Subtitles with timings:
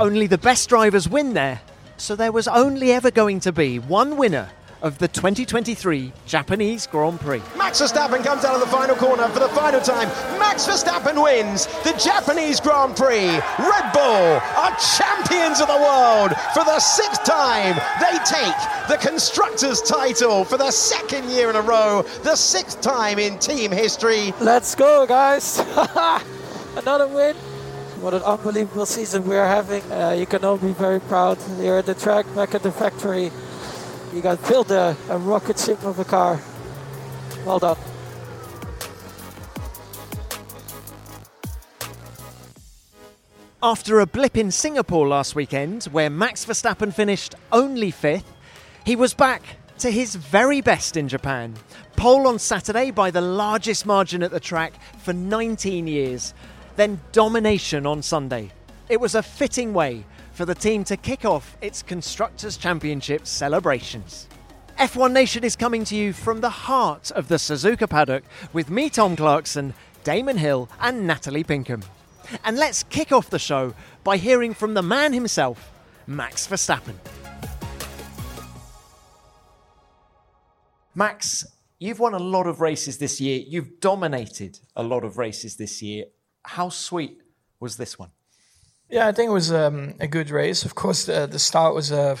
[0.00, 1.60] Only the best drivers win there,
[1.96, 4.48] so there was only ever going to be one winner
[4.80, 7.42] of the 2023 Japanese Grand Prix.
[7.56, 10.06] Max Verstappen comes out of the final corner for the final time.
[10.38, 13.26] Max Verstappen wins the Japanese Grand Prix.
[13.58, 17.74] Red Bull are champions of the world for the sixth time.
[18.00, 23.18] They take the constructors' title for the second year in a row, the sixth time
[23.18, 24.32] in team history.
[24.38, 25.58] Let's go, guys!
[26.76, 27.34] Another win.
[28.00, 29.82] What an unbelievable season we are having.
[29.90, 33.32] Uh, you can all be very proud here at the track, back at the factory.
[34.14, 36.40] You got built a, a rocket ship of a car.
[37.44, 37.76] Well done.
[43.60, 48.32] After a blip in Singapore last weekend, where Max Verstappen finished only fifth,
[48.86, 49.42] he was back
[49.78, 51.54] to his very best in Japan.
[51.96, 56.32] Pole on Saturday by the largest margin at the track for 19 years,
[56.78, 58.52] then domination on Sunday.
[58.88, 64.28] It was a fitting way for the team to kick off its Constructors' Championship celebrations.
[64.78, 68.22] F1 Nation is coming to you from the heart of the Suzuka paddock
[68.52, 71.82] with me, Tom Clarkson, Damon Hill, and Natalie Pinkham.
[72.44, 75.72] And let's kick off the show by hearing from the man himself,
[76.06, 76.94] Max Verstappen.
[80.94, 81.44] Max,
[81.80, 83.42] you've won a lot of races this year.
[83.44, 86.04] You've dominated a lot of races this year.
[86.48, 87.20] How sweet
[87.60, 88.10] was this one?
[88.88, 90.64] Yeah, I think it was um, a good race.
[90.64, 92.16] Of course, the, the start was a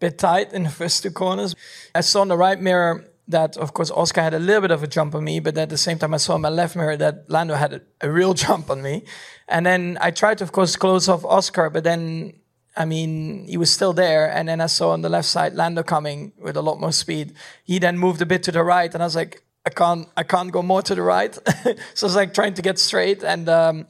[0.00, 1.54] bit tight in the first two corners.
[1.94, 4.82] I saw in the right mirror that, of course, Oscar had a little bit of
[4.82, 6.96] a jump on me, but at the same time, I saw in my left mirror
[6.96, 9.04] that Lando had a, a real jump on me.
[9.46, 12.32] And then I tried to, of course, close off Oscar, but then,
[12.78, 14.30] I mean, he was still there.
[14.30, 17.34] And then I saw on the left side Lando coming with a lot more speed.
[17.62, 20.22] He then moved a bit to the right, and I was like, I can't, I
[20.22, 21.34] can't go more to the right.
[21.94, 23.48] so it's like trying to get straight and.
[23.48, 23.86] Um,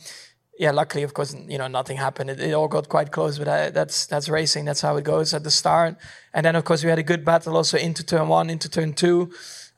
[0.59, 2.31] yeah, luckily, of course, you know, nothing happened.
[2.31, 4.65] It, it all got quite close, but I, that's that's racing.
[4.65, 5.97] That's how it goes at the start.
[6.33, 8.95] And then, of course, we had a good battle also into turn one, into turn
[8.95, 9.33] two.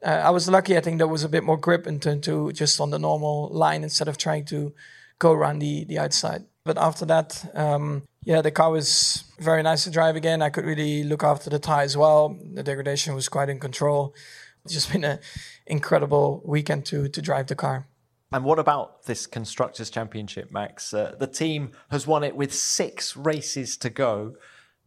[0.05, 0.77] Uh, I was lucky.
[0.77, 3.49] I think there was a bit more grip in turn two, just on the normal
[3.49, 4.73] line instead of trying to
[5.19, 6.45] go around the the outside.
[6.65, 10.43] But after that, um, yeah, the car was very nice to drive again.
[10.43, 12.37] I could really look after the tire as well.
[12.55, 14.15] The degradation was quite in control.
[14.65, 15.19] It's just been an
[15.67, 17.87] incredible weekend to to drive the car.
[18.31, 20.93] And what about this Constructors' Championship, Max?
[20.93, 24.35] Uh, the team has won it with six races to go.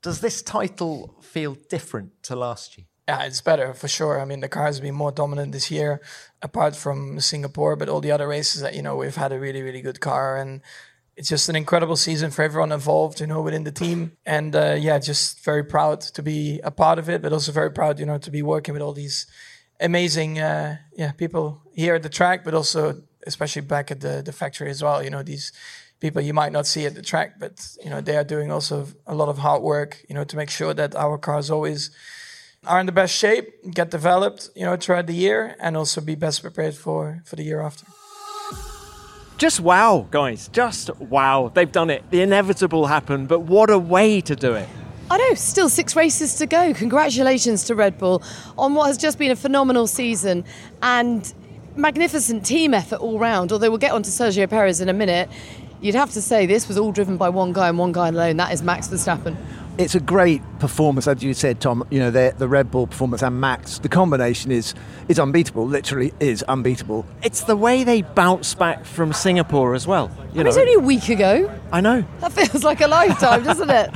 [0.04, 2.86] Does this title feel different to last year?
[3.08, 4.22] Yeah, it's better for sure.
[4.22, 6.02] I mean, the car has been more dominant this year,
[6.42, 9.64] apart from Singapore, but all the other races that, you know, we've had a really,
[9.64, 10.38] really good car.
[10.38, 10.62] And
[11.18, 14.18] it's just an incredible season for everyone involved, you know, within the team.
[14.26, 17.72] And uh, yeah, just very proud to be a part of it, but also very
[17.72, 19.26] proud, you know, to be working with all these
[19.82, 24.32] amazing, uh, yeah, people here at the track, but also especially back at the, the
[24.32, 25.04] factory as well.
[25.04, 25.52] You know, these
[26.00, 28.88] people you might not see at the track, but you know they are doing also
[29.06, 30.04] a lot of hard work.
[30.08, 31.92] You know, to make sure that our cars always
[32.66, 34.50] are in the best shape, get developed.
[34.56, 37.86] You know, throughout the year, and also be best prepared for for the year after.
[39.38, 40.50] Just wow, guys!
[40.50, 41.52] Just wow!
[41.54, 42.04] They've done it.
[42.12, 44.70] The inevitable happened, but what a way to do it!
[45.12, 46.74] I know, still six races to go.
[46.74, 48.24] Congratulations to Red Bull
[48.58, 50.46] on what has just been a phenomenal season.
[50.82, 51.34] And
[51.76, 53.52] magnificent team effort all round.
[53.52, 55.28] Although we'll get on to Sergio Perez in a minute,
[55.82, 58.38] you'd have to say this was all driven by one guy and one guy alone.
[58.38, 59.36] That is Max Verstappen.
[59.78, 61.86] It's a great performance, as you said, Tom.
[61.90, 64.76] You know, the, the Red Bull performance and Max, the combination is
[65.08, 65.66] is unbeatable.
[65.66, 67.06] Literally, is unbeatable.
[67.24, 70.12] It's the way they bounce back from Singapore as well.
[70.34, 71.52] You know, it's only a week ago.
[71.72, 72.04] I know.
[72.20, 73.92] That feels like a lifetime, doesn't it?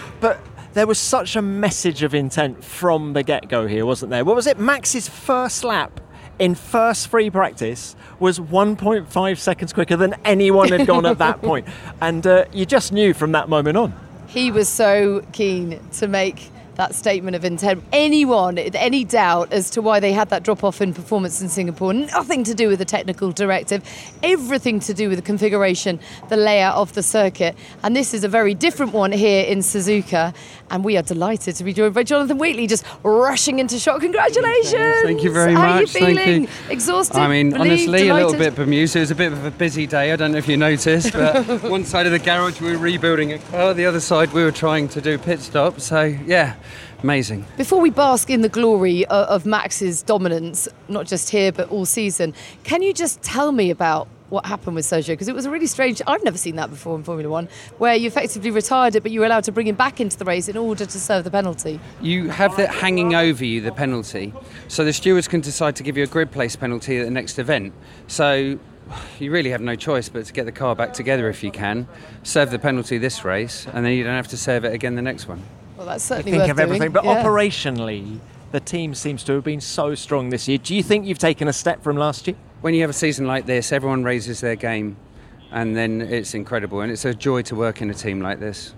[0.20, 0.40] but
[0.72, 4.24] there was such a message of intent from the get go here, wasn't there?
[4.24, 4.58] What was it?
[4.58, 6.00] Max's first lap
[6.40, 11.68] in first free practice was 1.5 seconds quicker than anyone had gone at that point.
[12.00, 13.94] And uh, you just knew from that moment on.
[14.26, 17.82] He was so keen to make that statement of intent.
[17.92, 21.92] Anyone, any doubt as to why they had that drop off in performance in Singapore,
[21.92, 23.82] nothing to do with the technical directive,
[24.22, 27.56] everything to do with the configuration, the layout of the circuit.
[27.82, 30.34] And this is a very different one here in Suzuka.
[30.70, 34.00] And we are delighted to be joined by Jonathan Wheatley, just rushing into shot.
[34.00, 35.02] Congratulations!
[35.02, 35.70] Thank you very How much.
[35.70, 35.80] How are
[36.10, 36.48] you feeling?
[36.68, 37.16] Exhausted?
[37.16, 38.94] I mean, relieved, honestly, a little bit bemused.
[38.94, 40.12] It was a bit of a busy day.
[40.12, 43.32] I don't know if you noticed, but one side of the garage we were rebuilding
[43.32, 45.84] a car, oh, the other side we were trying to do pit stops.
[45.84, 46.54] So yeah,
[47.02, 47.44] amazing.
[47.56, 51.86] Before we bask in the glory of, of Max's dominance, not just here but all
[51.86, 55.08] season, can you just tell me about what happened with Sergio?
[55.08, 56.00] Because it was a really strange.
[56.06, 57.48] I've never seen that before in Formula One,
[57.78, 60.24] where you effectively retired it, but you were allowed to bring him back into the
[60.24, 61.80] race in order to serve the penalty.
[62.00, 64.32] You have that hanging over you, the penalty.
[64.68, 67.38] So the stewards can decide to give you a grid place penalty at the next
[67.38, 67.74] event.
[68.06, 68.58] So
[69.18, 71.86] you really have no choice but to get the car back together if you can,
[72.22, 75.02] serve the penalty this race, and then you don't have to serve it again the
[75.02, 75.42] next one.
[75.80, 76.92] Well, that's You certainly think worth of everything, doing.
[76.92, 77.22] but Yeah.
[77.24, 78.18] operationally,
[78.52, 80.58] the team seems to have been so strong this year.
[80.58, 82.36] Do you think you've taken a step from last year?
[82.60, 84.96] When you have a season like this, everyone raises their game,
[85.50, 88.74] and then it's incredible, and it's a joy to work in a team like this.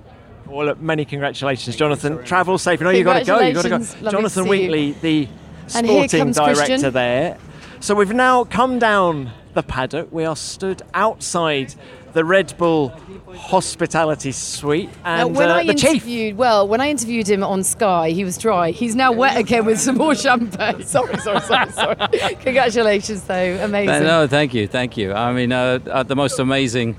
[0.47, 2.23] Well, look, many congratulations, Jonathan.
[2.23, 2.79] Travel safe.
[2.79, 3.41] You know you got to go.
[3.41, 3.77] You've got to go.
[3.79, 4.49] Lovely Jonathan to see you.
[4.71, 5.29] Wheatley, the
[5.67, 6.93] sporting director Christian.
[6.93, 7.37] there.
[7.81, 10.13] So we've now come down the paddock.
[10.13, 11.75] We are stood outside
[12.13, 12.91] the Red Bull
[13.35, 15.91] Hospitality Suite, Now, and when uh, I the chief.
[15.95, 18.71] interviewed, well, when I interviewed him on Sky, he was dry.
[18.71, 20.83] He's now wet again with some more champagne.
[20.87, 21.97] Sorry, sorry, sorry, sorry.
[22.37, 24.05] Congratulations, though, amazing.
[24.05, 25.13] No, thank you, thank you.
[25.13, 26.97] I mean, uh, uh, the most amazing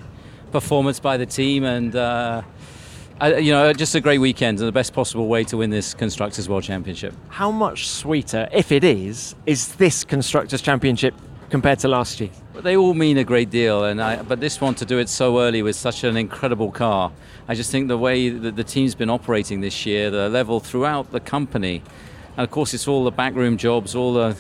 [0.52, 2.42] performance by the team, and uh,
[3.22, 5.94] I, you know, just a great weekend and the best possible way to win this
[5.94, 7.14] constructors' world championship.
[7.30, 11.14] How much sweeter, if it is, is this constructors' championship
[11.50, 12.32] compared to last year?
[12.56, 15.40] They all mean a great deal, and I, but this one to do it so
[15.40, 17.12] early with such an incredible car,
[17.48, 21.12] I just think the way that the team's been operating this year, the level throughout
[21.12, 21.82] the company,
[22.38, 24.38] and of course it's all the backroom jobs, all the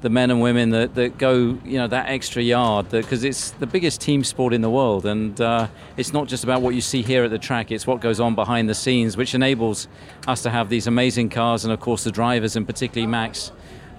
[0.00, 3.66] the men and women that, that go, you know, that extra yard, because it's the
[3.68, 7.02] biggest team sport in the world, and uh, it's not just about what you see
[7.02, 9.86] here at the track; it's what goes on behind the scenes, which enables
[10.26, 13.52] us to have these amazing cars, and of course the drivers, and particularly Max,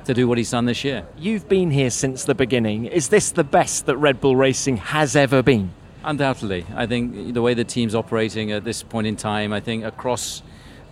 [0.05, 1.05] to do what he's done this year.
[1.17, 2.85] You've been here since the beginning.
[2.85, 5.71] Is this the best that Red Bull Racing has ever been?
[6.03, 9.85] Undoubtedly, I think the way the team's operating at this point in time, I think
[9.85, 10.43] across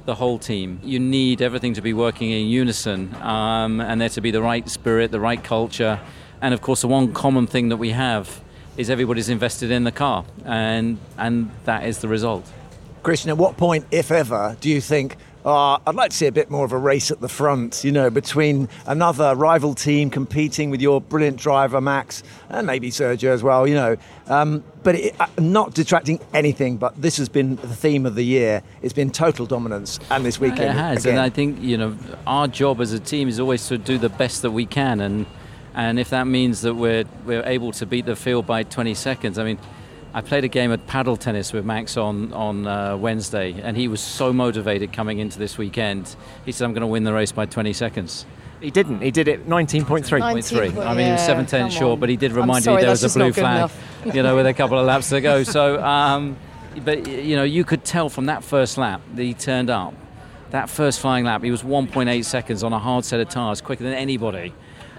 [0.06, 4.22] the whole team, you need everything to be working in unison, um, and there to
[4.22, 6.00] be the right spirit, the right culture,
[6.42, 8.42] and of course, the one common thing that we have
[8.78, 12.50] is everybody's invested in the car, and and that is the result.
[13.04, 16.32] Christian, at what point, if ever, do you think, oh, I'd like to see a
[16.32, 20.70] bit more of a race at the front, you know, between another rival team competing
[20.70, 23.98] with your brilliant driver, Max, and maybe Sergio as well, you know.
[24.28, 28.24] Um, but it, uh, not detracting anything, but this has been the theme of the
[28.24, 28.64] year.
[28.82, 30.70] It's been total dominance, and this weekend.
[30.70, 31.18] It has, again.
[31.18, 34.10] and I think you know our job as a team is always to do the
[34.10, 35.26] best that we can, and
[35.74, 39.38] and if that means that we're we're able to beat the field by 20 seconds,
[39.38, 39.60] I mean.
[40.14, 43.88] I played a game of paddle tennis with Max on on uh, Wednesday, and he
[43.88, 46.16] was so motivated coming into this weekend.
[46.46, 48.26] He said, "I'm going to win the race by 20 seconds."
[48.60, 49.02] He didn't.
[49.02, 50.20] He did it 19.3.
[50.20, 50.42] 19.
[50.44, 50.60] Three.
[50.82, 52.00] I mean, he was Yeah, seven come tenths short, on.
[52.00, 53.72] but he did remind sorry, me there was a blue flag,
[54.14, 55.44] you know, with a couple of laps to go.
[55.52, 56.38] So, um,
[56.86, 59.94] but you know, you could tell from that first lap that he turned up.
[60.52, 63.84] That first flying lap, he was 1.8 seconds on a hard set of tires, quicker
[63.86, 64.54] than anybody.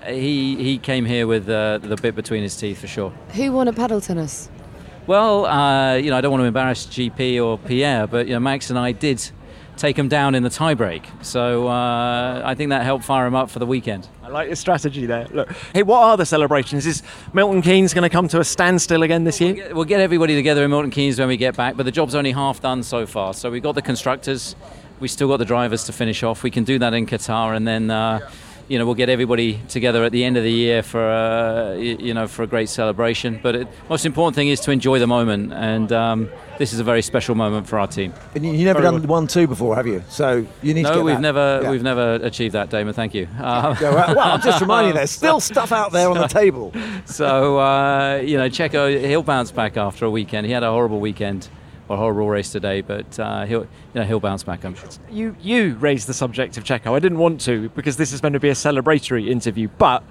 [0.07, 3.11] He he came here with uh, the bit between his teeth for sure.
[3.35, 4.49] Who won at paddle tennis?
[5.07, 8.41] Well, uh, you know, I don't want to embarrass GP or Pierre, but you know,
[8.41, 9.31] Max and I did
[9.77, 13.51] take him down in the tiebreak, so uh, I think that helped fire him up
[13.51, 14.09] for the weekend.
[14.23, 15.27] I like your strategy there.
[15.33, 16.87] Look, hey, what are the celebrations?
[16.87, 17.03] Is
[17.33, 19.75] Milton Keynes going to come to a standstill again this year?
[19.75, 22.31] We'll get everybody together in Milton Keynes when we get back, but the job's only
[22.31, 23.35] half done so far.
[23.35, 24.55] So we've got the constructors,
[25.01, 26.45] we still got the drivers to finish off.
[26.45, 28.31] We can do that in Qatar, and then uh,
[28.69, 31.97] you know we'll get everybody together at the end of the year for uh, y-
[31.99, 33.41] you know for a great celebration.
[33.43, 36.29] But it, most important thing is to enjoy the moment, and um,
[36.59, 38.13] this is a very special moment for our team.
[38.35, 40.03] And you, you never Very done one two before, have you?
[40.09, 41.21] So you need to No, we've that.
[41.21, 41.71] never Yeah.
[41.71, 42.95] we've never achieved that, Damon.
[42.95, 43.29] Thank you.
[43.39, 46.29] Uh, Yeah, well, well, I'm just reminding you, there's still stuff out there on the
[46.29, 46.73] table.
[47.05, 50.47] so uh, you know, Checo he'll bounce back after a weekend.
[50.47, 51.49] He had a horrible weekend.
[51.89, 54.65] Or horrible race today, but uh, he'll, you know, he'll bounce back.
[54.65, 54.89] I'm sure.
[55.11, 56.95] You you raised the subject of Checo.
[56.95, 60.03] I didn't want to because this is meant to be a celebratory interview, but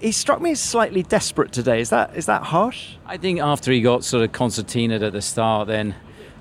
[0.00, 1.80] he struck me as slightly desperate today.
[1.80, 2.96] Is that is that harsh?
[3.06, 5.94] I think after he got sort of concertinaed at the start, then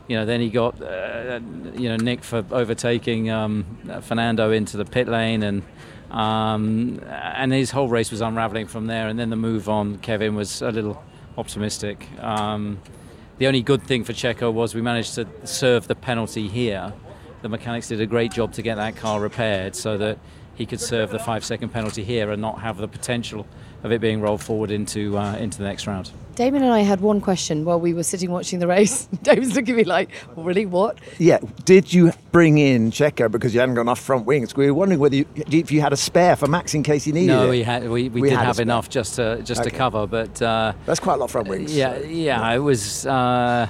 [0.08, 1.40] you know, then he got uh,
[1.74, 3.66] you know Nick for overtaking um,
[4.02, 5.64] Fernando into the pit lane, and
[6.12, 9.08] um, and his whole race was unraveling from there.
[9.08, 11.04] And then the move on Kevin was a little
[11.38, 12.08] optimistic.
[12.22, 12.80] Um,
[13.38, 16.94] the only good thing for Checo was we managed to serve the penalty here,
[17.42, 20.18] the mechanics did a great job to get that car repaired so that
[20.56, 23.46] he could serve the five second penalty here and not have the potential
[23.84, 26.12] of it being rolled forward into uh, into the next round.
[26.36, 29.06] Damon and I had one question while we were sitting watching the race.
[29.24, 30.98] Damon's looking at me like, really, what?
[31.18, 34.56] Yeah, did you bring in Checo because you hadn't got enough front wings?
[34.56, 37.12] We were wondering whether you, if you had a spare for Max in case he
[37.14, 37.50] needed no, it.
[37.52, 39.70] we had we, we, We did had have enough just to just Okay.
[39.70, 41.76] to cover, but uh, That's quite a lot of front wings.
[41.76, 43.06] yeah, so- yeah, it was.
[43.06, 43.68] Uh,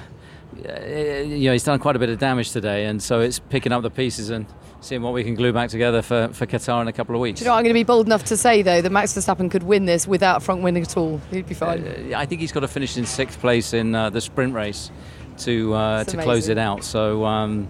[0.56, 3.82] you know, he's done quite a bit of damage today, and so it's picking up
[3.82, 4.46] the pieces and
[4.80, 7.40] seeing what we can glue back together for, for Qatar in a couple of weeks.
[7.40, 9.12] Do you know, what I'm going to be bold enough to say, though, that Max
[9.14, 11.20] Verstappen could win this without front wing at all.
[11.30, 11.86] He'd be fine.
[11.86, 14.90] Uh, I think he's got to finish in sixth place in uh, the sprint race
[15.38, 16.84] to uh, That's to close it out.
[16.84, 17.68] So, um,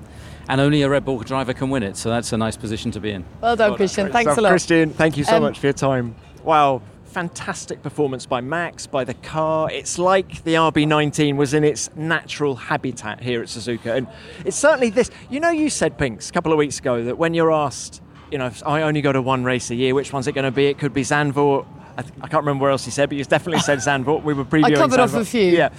[0.48, 1.96] and only a Red Bull driver can win it.
[1.96, 3.24] So that's a nice position to be in.
[3.40, 4.12] well done, Christian.
[4.12, 4.38] Thanks stuff.
[4.38, 4.50] a lot.
[4.50, 6.14] Christian, thank you so Um, much for your time.
[6.44, 9.70] Wow, fantastic performance by Max, by the car.
[9.70, 13.96] It's like the RB19 was in its natural habitat here at Suzuka.
[13.96, 14.08] And
[14.44, 15.10] it's certainly this.
[15.30, 18.38] You know, you said, Pinks, a couple of weeks ago that when you're asked, you
[18.38, 20.50] know, if I only go to one race a year, which one's it going to
[20.50, 20.66] be?
[20.66, 21.66] It could be Zandvoort.
[21.96, 24.22] I, th- I can't remember where else he said, but he's definitely said Zandvoort.
[24.22, 25.50] We were previewing covered off a few.
[25.50, 25.70] Yeah.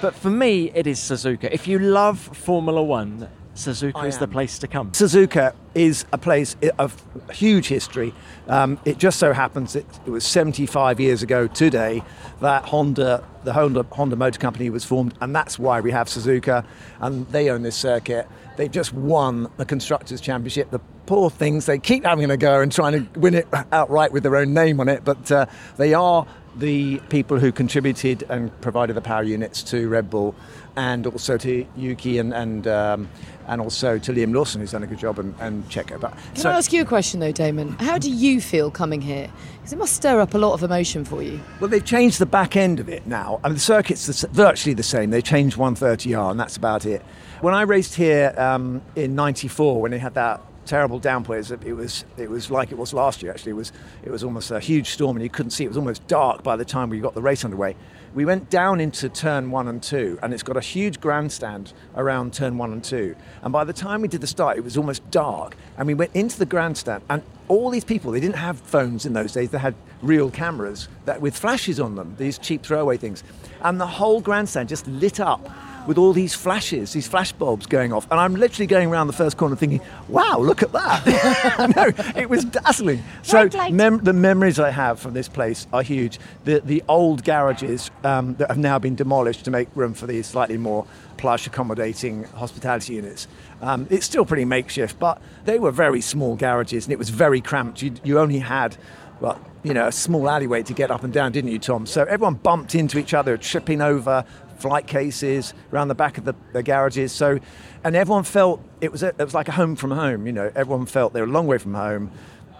[0.00, 1.50] But for me, it is Suzuka.
[1.52, 4.92] If you love Formula One, Suzuka is the place to come.
[4.92, 7.02] Suzuka is a place of
[7.32, 8.14] huge history.
[8.48, 12.02] Um, it just so happens that it was 75 years ago today
[12.40, 16.64] that Honda, the Honda, Honda Motor Company, was formed, and that's why we have Suzuka,
[17.00, 18.28] and they own this circuit.
[18.56, 20.70] They've just won the Constructors' Championship.
[20.70, 24.22] The poor things, they keep having a go and trying to win it outright with
[24.22, 26.26] their own name on it, but uh, they are
[26.56, 30.34] the people who contributed and provided the power units to Red Bull
[30.76, 33.08] and also to Yuki and and, um,
[33.46, 36.00] and also to Liam Lawson, who's done a good job, and, and Checo.
[36.00, 37.70] But Can I ask you a question, though, Damon?
[37.80, 39.30] How do you feel coming here?
[39.56, 41.40] Because it must stir up a lot of emotion for you.
[41.58, 43.40] Well, they've changed the back end of it now.
[43.42, 45.10] I mean, the circuit's the, virtually the same.
[45.10, 47.02] They changed 130R, and that's about it.
[47.40, 52.04] When I raced here um, in '94, when they had that terrible downpour, it was,
[52.16, 53.32] it was like it was last year.
[53.32, 53.72] Actually, it was
[54.04, 55.64] it was almost a huge storm, and you couldn't see.
[55.64, 57.74] It was almost dark by the time we got the race underway.
[58.14, 62.32] We went down into turn one and two, and it's got a huge grandstand around
[62.34, 63.16] turn one and two.
[63.42, 66.12] And by the time we did the start, it was almost dark, and we went
[66.14, 69.58] into the grandstand, and all these people, they didn't have phones in those days, they
[69.58, 73.24] had real cameras that with flashes on them, these cheap throwaway things.
[73.62, 75.50] And the whole grandstand just lit up
[75.90, 78.08] with all these flashes, these flash bulbs going off.
[78.12, 81.72] And I'm literally going around the first corner thinking, wow, look at that.
[81.76, 83.02] no, it was dazzling.
[83.22, 86.20] So mem- the memories I have from this place are huge.
[86.44, 90.28] The, the old garages um, that have now been demolished to make room for these
[90.28, 93.26] slightly more plush, accommodating hospitality units.
[93.60, 97.40] Um, it's still pretty makeshift, but they were very small garages and it was very
[97.40, 97.82] cramped.
[97.82, 98.76] You, you only had,
[99.18, 101.84] well, you know, a small alleyway to get up and down, didn't you, Tom?
[101.84, 104.24] So everyone bumped into each other, tripping over
[104.60, 107.12] flight cases around the back of the, the garages.
[107.12, 107.38] So,
[107.84, 110.26] and everyone felt it was a, it was like a home from home.
[110.26, 112.10] You know, everyone felt they were a long way from home.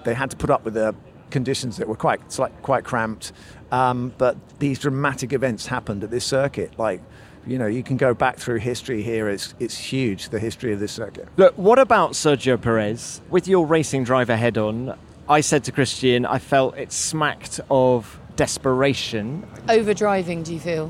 [0.04, 0.94] They had to put up with the
[1.30, 2.20] conditions that were quite
[2.62, 3.32] quite cramped.
[3.72, 6.78] Um, but these dramatic events happened at this circuit.
[6.78, 7.00] Like,
[7.46, 9.28] you know, you can go back through history here.
[9.28, 10.30] It's it's huge.
[10.30, 11.28] The history of this circuit.
[11.36, 13.20] Look, what about Sergio Perez?
[13.30, 18.19] With your racing driver head on, I said to Christian, I felt it smacked of
[18.40, 19.46] desperation.
[19.68, 20.88] Overdriving, do you feel?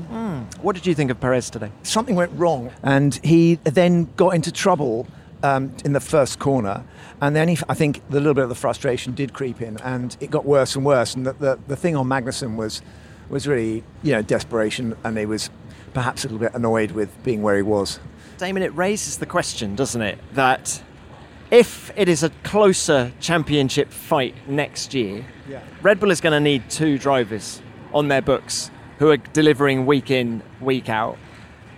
[0.61, 1.69] What did you think of Perez today?
[1.83, 5.05] something went wrong, and he then got into trouble
[5.43, 6.85] um, in the first corner.
[7.19, 10.15] And then he, I think the little bit of the frustration did creep in, and
[10.21, 11.13] it got worse and worse.
[11.13, 12.81] And the, the, the thing on Magnussen was
[13.29, 15.49] was really you know desperation, and he was
[15.93, 17.99] perhaps a little bit annoyed with being where he was.
[18.37, 20.81] Damon, it raises the question, doesn't it, that
[21.51, 25.25] if it is a closer championship fight next year,
[25.81, 27.61] Red Bull is going to need two drivers
[27.93, 31.17] on their books who are delivering week in, week out.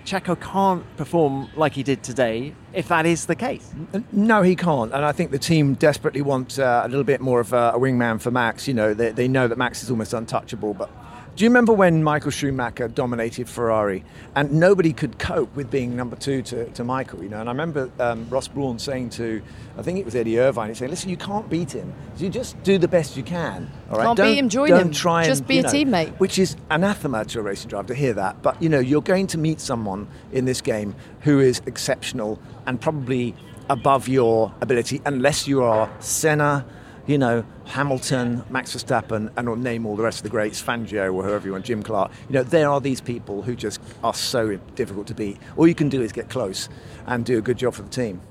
[0.05, 3.73] Checo can't perform like he did today if that is the case.
[4.11, 4.93] No, he can't.
[4.93, 7.79] And I think the team desperately want uh, a little bit more of a, a
[7.79, 8.67] wingman for Max.
[8.67, 10.73] You know, they, they know that Max is almost untouchable.
[10.73, 10.91] But
[11.35, 14.03] do you remember when Michael Schumacher dominated Ferrari
[14.35, 17.23] and nobody could cope with being number two to, to Michael?
[17.23, 19.41] You know, and I remember um, Ross Brawn saying to,
[19.77, 21.91] I think it was Eddie Irvine, he said, "Listen, you can't beat him.
[22.17, 23.71] You just do the best you can.
[23.89, 24.91] All right, Can't Don't- him, join don't him.
[24.91, 27.95] Try and, Just be a know, teammate." which is anathema to a racing driver to
[27.95, 28.41] hear that.
[28.43, 32.79] But you know, you're going to meet someone in this game who is exceptional and
[32.79, 33.35] probably
[33.69, 36.63] above your ability, unless you are Senna,
[37.05, 41.13] you know, Hamilton, Max Verstappen, and I'll name all the rest of the greats, Fangio
[41.13, 42.11] or whoever you want, Jim Clark.
[42.29, 45.37] You know, there are these people who just are so difficult to beat.
[45.57, 46.69] All you can do is get close
[47.05, 48.21] and do a good job for the team.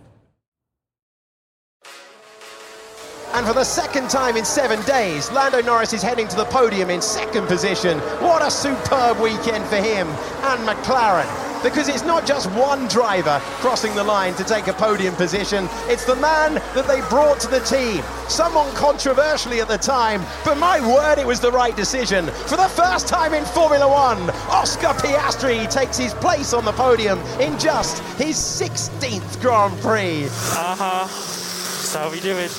[3.35, 6.91] And for the second time in seven days, Lando Norris is heading to the podium
[6.91, 7.99] in second position.
[8.21, 11.52] What a superb weekend for him and McLaren.
[11.63, 16.05] Because it's not just one driver crossing the line to take a podium position, it's
[16.05, 18.03] the man that they brought to the team.
[18.29, 22.27] Someone controversially at the time, but my word, it was the right decision.
[22.27, 27.19] For the first time in Formula One, Oscar Piastri takes his place on the podium
[27.41, 30.25] in just his 16th Grand Prix.
[30.25, 31.07] Uh huh.
[31.07, 32.51] That's how we do it.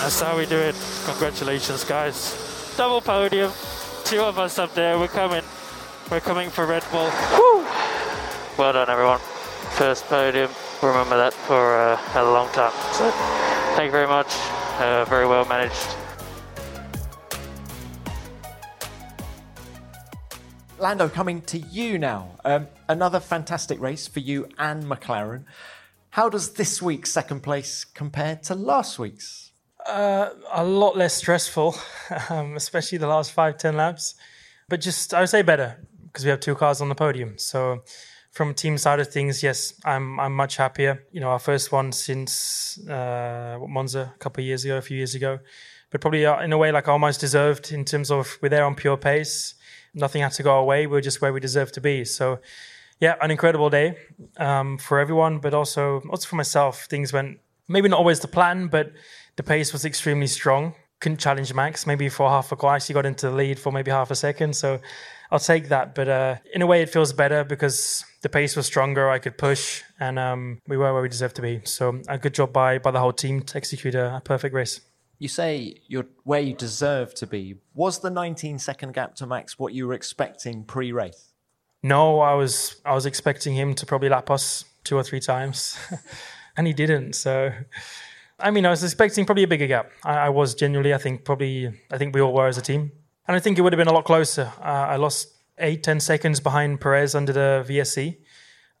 [0.00, 0.74] That's how we do it.
[1.04, 2.74] Congratulations, guys.
[2.76, 3.52] Double podium.
[4.04, 4.98] Two of us up there.
[4.98, 5.42] We're coming.
[6.10, 7.10] We're coming for Red Bull.
[7.32, 7.53] Woo!
[8.56, 9.18] Well done, everyone.
[9.72, 10.48] First podium.
[10.80, 12.70] Remember that for uh, a long time.
[12.92, 13.10] So,
[13.74, 14.28] thank you very much.
[14.78, 15.96] Uh, very well managed.
[20.78, 22.30] Lando, coming to you now.
[22.44, 25.46] Um, another fantastic race for you and McLaren.
[26.10, 29.50] How does this week's second place compare to last week's?
[29.84, 31.74] Uh, a lot less stressful,
[32.30, 34.14] um, especially the last five, ten laps.
[34.68, 37.36] But just, I would say better because we have two cars on the podium.
[37.36, 37.82] So,
[38.34, 41.04] from a team side of things, yes, I'm I'm much happier.
[41.12, 44.96] You know, our first one since uh, Monza a couple of years ago, a few
[44.96, 45.38] years ago,
[45.90, 48.74] but probably uh, in a way like almost deserved in terms of we're there on
[48.74, 49.54] pure pace.
[49.94, 50.88] Nothing had to go away.
[50.88, 52.04] We're just where we deserve to be.
[52.04, 52.40] So,
[52.98, 53.96] yeah, an incredible day
[54.38, 56.86] um, for everyone, but also also for myself.
[56.86, 57.38] Things went
[57.68, 58.92] maybe not always the plan, but
[59.36, 60.74] the pace was extremely strong.
[60.98, 61.86] Couldn't challenge Max.
[61.86, 64.56] Maybe for half a class, he got into the lead for maybe half a second.
[64.56, 64.80] So
[65.30, 65.94] I'll take that.
[65.94, 69.10] But uh, in a way, it feels better because the pace was stronger.
[69.10, 71.60] I could push, and um, we were where we deserved to be.
[71.64, 74.80] So a good job by by the whole team to execute a, a perfect race.
[75.18, 77.56] You say you're where you deserve to be.
[77.74, 81.34] Was the 19 second gap to Max what you were expecting pre race?
[81.82, 85.78] No, I was I was expecting him to probably lap us two or three times,
[86.56, 87.12] and he didn't.
[87.12, 87.52] So,
[88.40, 89.90] I mean, I was expecting probably a bigger gap.
[90.02, 92.90] I, I, was genuinely, I think, probably, I think we all were as a team,
[93.26, 94.50] and I think it would have been a lot closer.
[94.60, 98.18] Uh, I lost eight, ten seconds behind Perez under the VSC.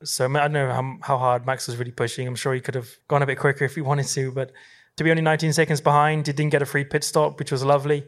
[0.02, 2.26] So I don't know how, how hard Max was really pushing.
[2.26, 4.52] I'm sure he could have gone a bit quicker if he wanted to, but
[4.96, 7.64] to be only 19 seconds behind, he didn't get a free pit stop, which was
[7.64, 8.04] lovely.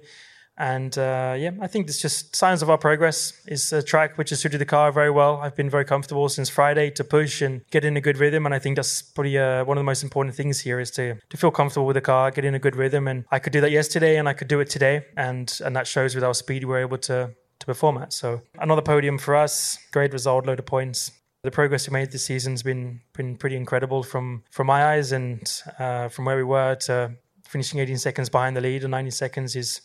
[0.59, 3.35] And uh, yeah, I think it's just signs of our progress.
[3.47, 5.37] It's a track which has suited the car very well.
[5.37, 8.47] I've been very comfortable since Friday to push and get in a good rhythm.
[8.47, 11.17] And I think that's probably uh, one of the most important things here is to
[11.29, 13.07] to feel comfortable with the car, get in a good rhythm.
[13.07, 15.87] And I could do that yesterday, and I could do it today, and and that
[15.87, 18.13] shows with our speed we're able to to perform at.
[18.13, 21.13] So another podium for us, great result, load of points.
[21.43, 25.41] The progress we made this season's been been pretty incredible from from my eyes, and
[25.79, 27.13] uh, from where we were to
[27.47, 29.81] finishing 18 seconds behind the lead, and 90 seconds is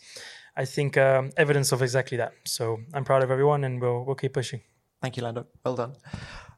[0.56, 2.32] I think um, evidence of exactly that.
[2.44, 4.60] So I'm proud of everyone, and we'll we'll keep pushing.
[5.00, 5.46] Thank you, Lando.
[5.64, 5.94] Well done.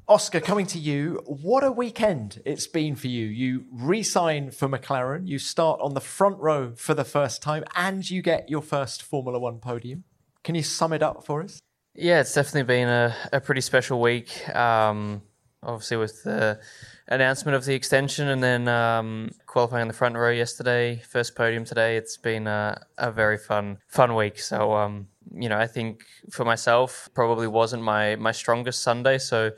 [0.06, 3.24] Oscar, coming to you, what a weekend it's been for you.
[3.24, 7.64] You re sign for McLaren, you start on the front row for the first time,
[7.74, 10.04] and you get your first Formula One podium.
[10.44, 11.58] Can you sum it up for us?
[11.94, 14.46] Yeah, it's definitely been a, a pretty special week.
[14.54, 15.22] Um,
[15.62, 16.60] obviously, with the
[17.08, 21.64] announcement of the extension and then um, qualifying in the front row yesterday, first podium
[21.64, 21.96] today.
[21.96, 24.38] It's been a, a very fun fun week.
[24.38, 29.16] So um, you know, I think for myself, probably wasn't my my strongest Sunday.
[29.16, 29.52] So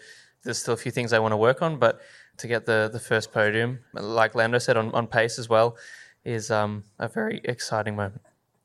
[0.44, 2.00] there's still a few things I want to work on, but
[2.38, 5.76] to get the the first podium, like Lando said, on, on pace as well,
[6.24, 8.20] is um, a very exciting moment.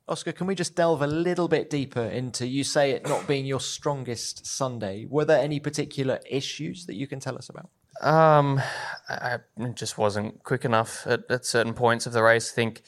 [0.08, 3.46] Oscar, can we just delve a little bit deeper into you say it not being
[3.46, 5.06] your strongest Sunday?
[5.08, 7.70] Were there any particular issues that you can tell us about?
[8.00, 8.60] Um,
[9.08, 9.38] I
[9.74, 12.52] just wasn't quick enough at, at certain points of the race.
[12.52, 12.82] I think,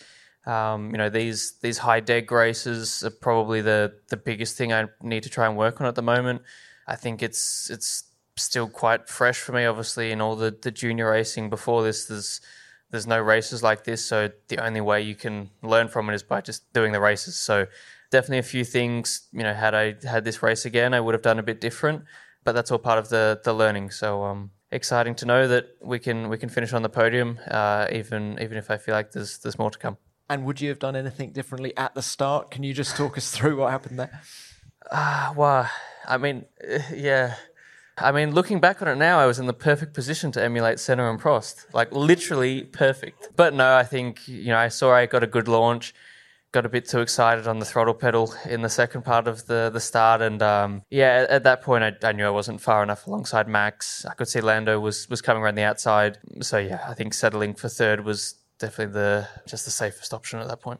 [0.47, 4.87] um, you know, these these high deg races are probably the the biggest thing I
[5.01, 6.43] need to try and work on at the moment.
[6.87, 8.05] I think it's it's
[8.37, 9.65] still quite fresh for me.
[9.67, 12.41] Obviously, in all the, the junior racing before this, there's
[12.95, 16.23] there's no races like this, so the only way you can learn from it is
[16.23, 17.37] by just doing the races.
[17.37, 17.67] So
[18.11, 19.29] definitely a few things.
[19.33, 22.05] You know, had I had this race again, I would have done a bit different.
[22.45, 23.91] But that's all part of the the learning.
[23.91, 27.89] So um, exciting to know that we can we can finish on the podium, uh,
[27.91, 29.97] even even if I feel like there's there's more to come.
[30.29, 32.51] And would you have done anything differently at the start?
[32.51, 34.23] Can you just talk us through what happened there?
[34.91, 35.71] Ah, uh, well,
[36.07, 36.45] I mean,
[36.95, 37.35] yeah.
[37.97, 40.81] I mean, looking back on it now, I was in the perfect position to emulate
[40.81, 43.29] Senna and Prost, like literally perfect.
[43.37, 45.95] But no, I think you know I saw I got a good launch
[46.55, 49.71] got a bit too excited on the throttle pedal in the second part of the,
[49.73, 50.23] the start.
[50.23, 53.49] And um, yeah, at, at, that point, I, I, knew I wasn't far enough alongside
[53.49, 54.07] Max.
[54.07, 56.19] I could see Lando was, was coming around the outside.
[56.41, 60.47] So yeah, I think settling for third was definitely the just the safest option at
[60.47, 60.79] that point.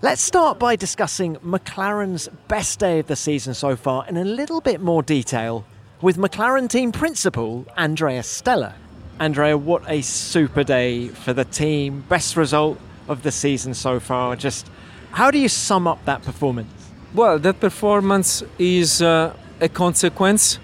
[0.00, 4.62] Let's start by discussing McLaren's best day of the season so far in a little
[4.62, 5.66] bit more detail
[6.00, 8.74] with McLaren team principal Andrea Stella.
[9.18, 12.04] Andrea, what a super day for the team.
[12.08, 12.78] Best result
[13.08, 14.36] of the season so far.
[14.36, 14.68] Just
[15.12, 16.68] how do you sum up that performance?
[17.14, 20.58] Well, that performance is uh, a consequence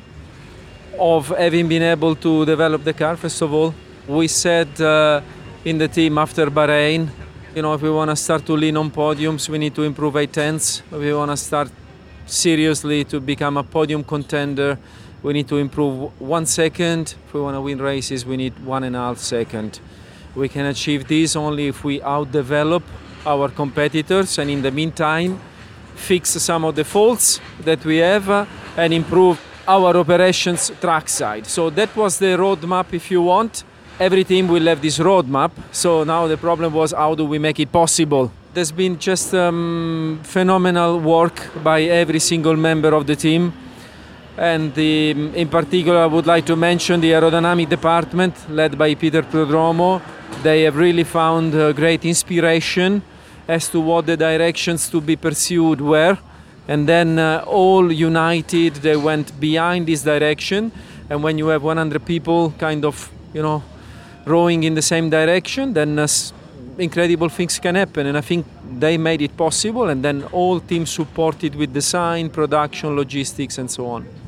[0.99, 3.73] of having been able to develop the car, first of all.
[4.09, 5.21] We said uh,
[5.65, 7.09] in the team after Bahrain,
[7.55, 10.17] you know, if we want to start to lean on podiums, we need to improve
[10.17, 10.83] eight tenths.
[10.91, 11.71] If we want to start
[12.27, 14.79] seriously to become a podium contender,
[15.23, 17.15] we need to improve one second.
[17.27, 19.81] If we want to win races, we need one and a half second.
[20.35, 22.83] We can achieve this only if we outdevelop
[23.27, 25.39] our competitors and in the meantime
[25.95, 31.47] fix some of the faults that we have uh, and improve our operations trackside.
[31.47, 33.65] So that was the roadmap if you want.
[33.99, 35.51] Every team will have this roadmap.
[35.73, 38.33] So now the problem was how do we make it possible?
[38.55, 43.53] There's been just um, phenomenal work by every single member of the team.
[44.41, 49.21] And the, in particular, I would like to mention the aerodynamic department led by Peter
[49.23, 50.01] Prodromou.
[50.43, 53.03] They have really found uh, great inspiration
[53.47, 56.17] as to what the directions to be pursued were.
[56.67, 60.73] And then uh, all united, they went behind this direction.
[61.11, 63.63] And when you have 100 people kind of, you know,
[64.25, 66.09] rowing in the same direction, then uh,
[66.79, 68.07] incredible things can happen.
[68.07, 68.47] And I think
[68.79, 69.91] they made it possible.
[69.91, 74.20] And then all teams supported with design, production, logistics, and so on.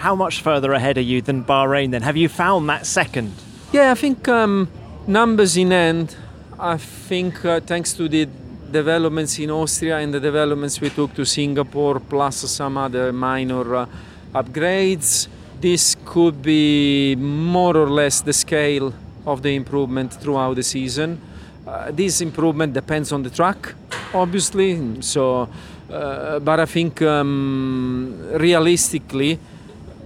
[0.00, 2.00] How much further ahead are you than Bahrain then?
[2.00, 3.34] Have you found that second?
[3.70, 4.66] Yeah, I think um,
[5.06, 6.16] numbers in end,
[6.58, 8.26] I think uh, thanks to the
[8.72, 13.86] developments in Austria and the developments we took to Singapore, plus some other minor uh,
[14.34, 15.28] upgrades,
[15.60, 18.94] this could be more or less the scale
[19.26, 21.20] of the improvement throughout the season.
[21.66, 23.74] Uh, this improvement depends on the track,
[24.14, 25.02] obviously.
[25.02, 25.46] So,
[25.90, 29.38] uh, but I think um, realistically,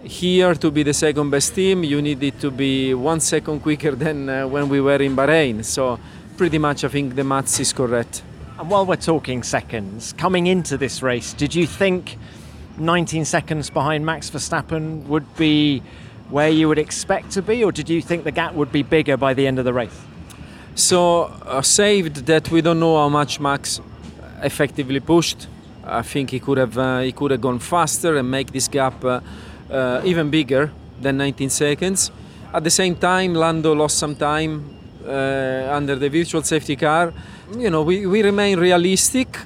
[0.05, 4.29] here to be the second best team, you needed to be one second quicker than
[4.29, 5.65] uh, when we were in Bahrain.
[5.65, 5.99] So,
[6.37, 8.23] pretty much, I think the maths is correct.
[8.59, 12.19] And while we're talking seconds, coming into this race, did you think
[12.79, 15.83] 19 seconds behind Max Verstappen would be
[16.29, 19.17] where you would expect to be, or did you think the gap would be bigger
[19.17, 20.01] by the end of the race?
[20.75, 23.81] So, uh, saved that we don't know how much Max
[24.43, 25.47] effectively pushed.
[25.87, 29.05] I think he could have uh, he could have gone faster and make this gap
[29.71, 32.11] uh, even bigger than 19 seconds.
[32.53, 34.65] At the same time, Lando lost some time
[35.07, 37.13] uh, under the virtual safety car.
[37.57, 39.39] You know, we, we remain realistic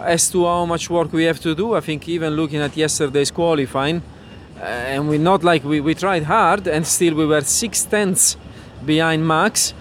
[0.00, 1.74] as to how much work we have to do.
[1.74, 4.02] I think even looking at yesterday's qualifying,
[4.58, 8.36] uh, and we're not like we, we tried hard and still we were six tenths
[8.84, 9.74] behind Max.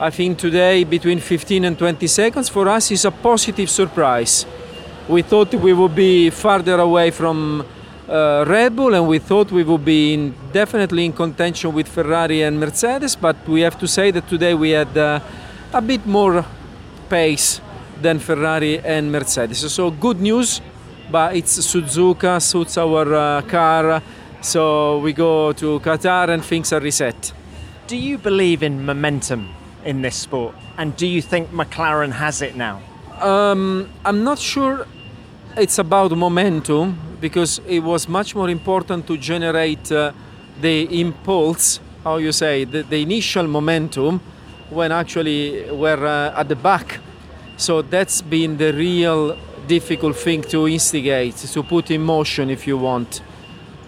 [0.00, 4.46] I think today between 15 and 20 seconds for us is a positive surprise.
[5.08, 7.66] We thought we would be farther away from
[8.12, 12.42] uh, Red Bull and we thought we would be in, definitely in contention with Ferrari
[12.42, 15.20] and Mercedes, but we have to say that today we had uh,
[15.72, 16.44] a bit more
[17.08, 17.60] pace
[18.00, 19.72] than Ferrari and Mercedes.
[19.72, 20.60] So good news,
[21.10, 24.02] but it's Suzuka, suits our uh, car
[24.42, 27.32] so we go to Qatar and things are reset.
[27.86, 30.56] Do you believe in momentum in this sport?
[30.76, 32.82] And do you think McLaren has it now?
[33.20, 34.86] Um, I'm not sure
[35.56, 40.12] it's about momentum because it was much more important to generate uh,
[40.60, 44.20] the impulse, how you say, the, the, initial momentum
[44.68, 46.98] when actually we're uh, at the back.
[47.56, 52.76] So that's been the real difficult thing to instigate, to put in motion if you
[52.76, 53.22] want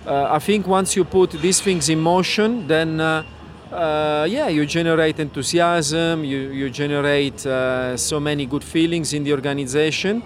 [0.07, 3.23] uh, I think once you put these things in motion, then uh,
[3.73, 9.33] uh, yeah, you generate enthusiasm, you, you generate uh, so many good feelings in the
[9.33, 10.23] organization.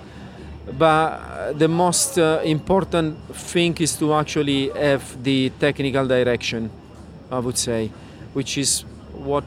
[0.76, 6.70] But the most uh, important thing is to actually have the technical direction,
[7.30, 7.90] I would say,
[8.32, 9.44] which is what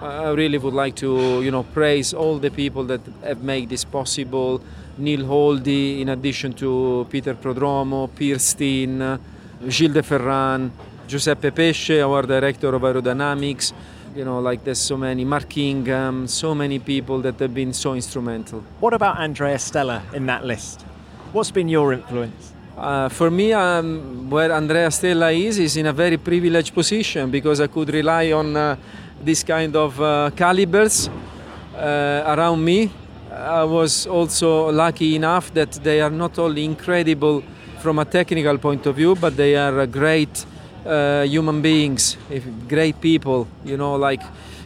[0.00, 3.84] I really would like to, you know, praise all the people that have made this
[3.84, 4.60] possible.
[4.96, 9.18] Neil Houldey, in addition to Peter Prodromou, Pirsteen,
[9.68, 10.70] Gilles de Ferran,
[11.06, 13.72] Giuseppe Pesce, our director of aerodynamics.
[14.18, 17.94] You know, like there's so many, Mark Ingham, so many people that have been so
[17.94, 18.64] instrumental.
[18.80, 20.82] What about Andrea Stella in that list?
[21.32, 22.52] What's been your influence?
[22.76, 27.60] Uh, for me, um, where Andrea Stella is, is in a very privileged position because
[27.60, 28.76] I could rely on uh,
[29.22, 31.08] this kind of uh, calibers
[31.76, 32.90] uh, around me.
[33.32, 37.44] I was also lucky enough that they are not only incredible
[37.78, 40.44] from a technical point of view, but they are great
[40.86, 42.16] uh, human beings,
[42.68, 44.22] great people, you know, like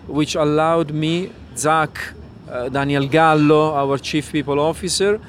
[0.06, 2.14] which allowed me, Zach,
[2.50, 5.20] uh, Daniel Gallo, our chief people officer,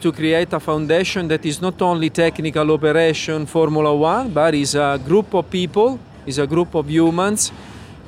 [0.00, 5.00] to create a foundation that is not only technical operation Formula One, but is a
[5.04, 7.52] group of people, is a group of humans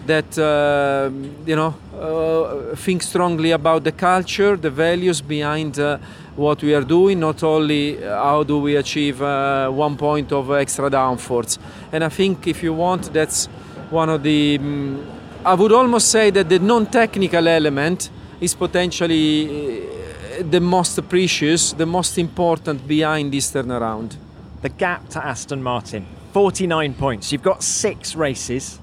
[0.07, 1.11] that uh,
[1.47, 5.99] you know uh, think strongly about the culture, the values behind uh,
[6.37, 7.21] what we are doing.
[7.21, 11.59] Not only how do we achieve uh, one point of extra downforce,
[11.93, 13.47] and I think if you want, that's
[13.91, 14.59] one of the.
[14.59, 15.07] Um,
[15.45, 18.11] I would almost say that the non-technical element
[18.41, 24.17] is potentially uh, the most precious, the most important behind this turnaround.
[24.61, 27.33] The gap to Aston Martin, 49 points.
[27.33, 28.79] You've got six races.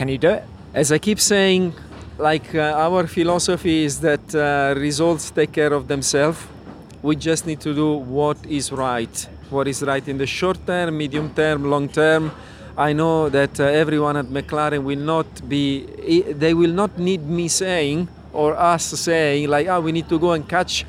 [0.00, 0.44] Can you do it?
[0.72, 1.74] As I keep saying,
[2.16, 6.38] like uh, our philosophy is that uh, results take care of themselves.
[7.02, 9.14] We just need to do what is right.
[9.50, 12.32] What is right in the short term, medium term, long term.
[12.78, 15.84] I know that uh, everyone at McLaren will not be,
[16.32, 20.32] they will not need me saying or us saying like, oh, we need to go
[20.32, 20.86] and catch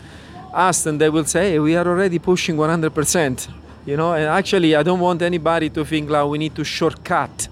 [0.54, 1.00] Aston.
[1.00, 3.50] They will say, we are already pushing 100%.
[3.86, 7.50] You know, and actually, I don't want anybody to think like we need to shortcut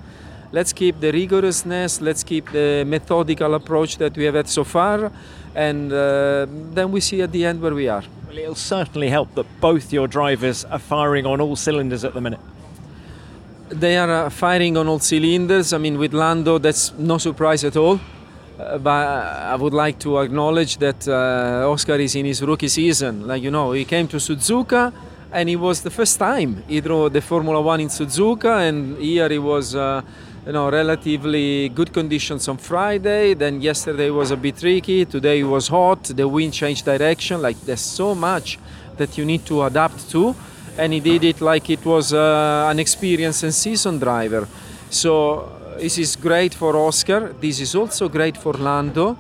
[0.52, 5.12] let's keep the rigorousness, let's keep the methodical approach that we have had so far,
[5.56, 8.04] and uh, then we see at the end where we are.
[8.28, 12.22] Well, it'll certainly help that both your drivers are firing on all cylinders at the
[12.22, 12.40] minute.
[13.70, 15.74] They are uh, firing on all cylinders.
[15.74, 18.00] I mean, with Lando, that's no surprise at all.
[18.60, 23.26] Uh, but I would like to acknowledge that uh, Oscar is in his rookie season.
[23.26, 24.92] Like you know, he came to Suzuka,
[25.32, 29.30] and it was the first time he drove the Formula One in Suzuka, and here
[29.30, 30.02] he was uh,
[30.46, 33.34] you know, relatively good conditions on Friday.
[33.34, 35.06] Then yesterday was a bit tricky.
[35.06, 36.04] Today was hot.
[36.04, 37.42] The wind changed direction.
[37.42, 38.58] Like there's so much
[38.98, 40.36] that you need to adapt to,
[40.78, 44.48] and he did it like it was uh, an experienced and seasoned driver.
[44.90, 47.34] So this is great for Oscar.
[47.40, 49.18] This is also great for Lando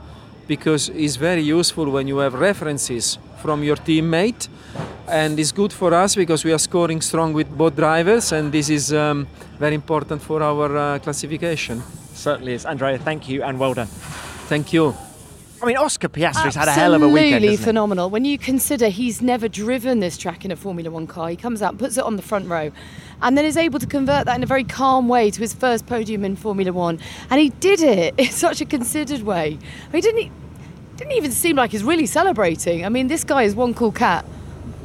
[0.47, 4.47] because it's very useful when you have references from your teammate
[5.07, 8.69] and it's good for us because we are scoring strong with both drivers and this
[8.69, 11.81] is um, very important for our uh, classification
[12.13, 13.87] certainly is andrea thank you and well done
[14.47, 14.93] thank you
[15.61, 17.43] I mean, Oscar Piastri's had a hell of a weekend.
[17.43, 18.09] Absolutely phenomenal.
[18.09, 21.61] When you consider he's never driven this track in a Formula One car, he comes
[21.61, 22.71] out puts it on the front row,
[23.21, 25.85] and then is able to convert that in a very calm way to his first
[25.85, 26.97] podium in Formula One.
[27.29, 29.59] And he did it in such a considered way.
[29.89, 30.31] I mean, didn't he?
[30.99, 32.85] Didn't even seem like he's really celebrating.
[32.85, 34.25] I mean, this guy is one cool cat.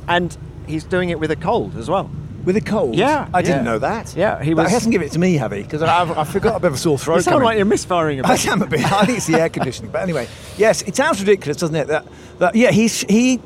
[0.06, 2.08] And he's doing it with a cold as well.
[2.44, 2.94] With a cold?
[2.94, 3.72] Yeah, I didn't yeah.
[3.72, 4.14] know that.
[4.14, 4.70] Yeah, he But was.
[4.70, 5.62] he hasn't given it to me, have he?
[5.62, 7.16] Because I, I forgot a bit of a sore throat.
[7.16, 7.46] You sound coming.
[7.46, 8.46] like you're misfiring a bit.
[8.48, 8.84] I am a bit.
[8.92, 9.90] I think it's the air conditioning.
[9.90, 11.88] But anyway, yes, it sounds ridiculous, doesn't it?
[11.88, 12.06] That,
[12.38, 13.40] that yeah, he he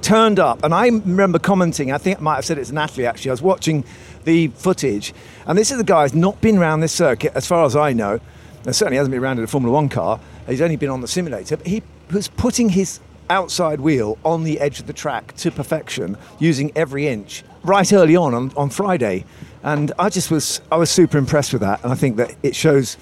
[0.00, 1.92] turned up, and I remember commenting.
[1.92, 3.32] I think I might have said it to Natalie actually.
[3.32, 3.84] I was watching
[4.24, 5.12] the footage,
[5.46, 7.92] and this is the guy who's not been around this circuit, as far as I
[7.92, 8.18] know.
[8.64, 10.18] And certainly hasn't been around in a Formula One car.
[10.46, 11.58] He's only been on the simulator.
[11.58, 16.16] But he was putting his outside wheel on the edge of the track to perfection,
[16.38, 19.24] using every inch right early on on, on Friday.
[19.62, 22.54] And I just was I was super impressed with that, and I think that it
[22.54, 22.96] shows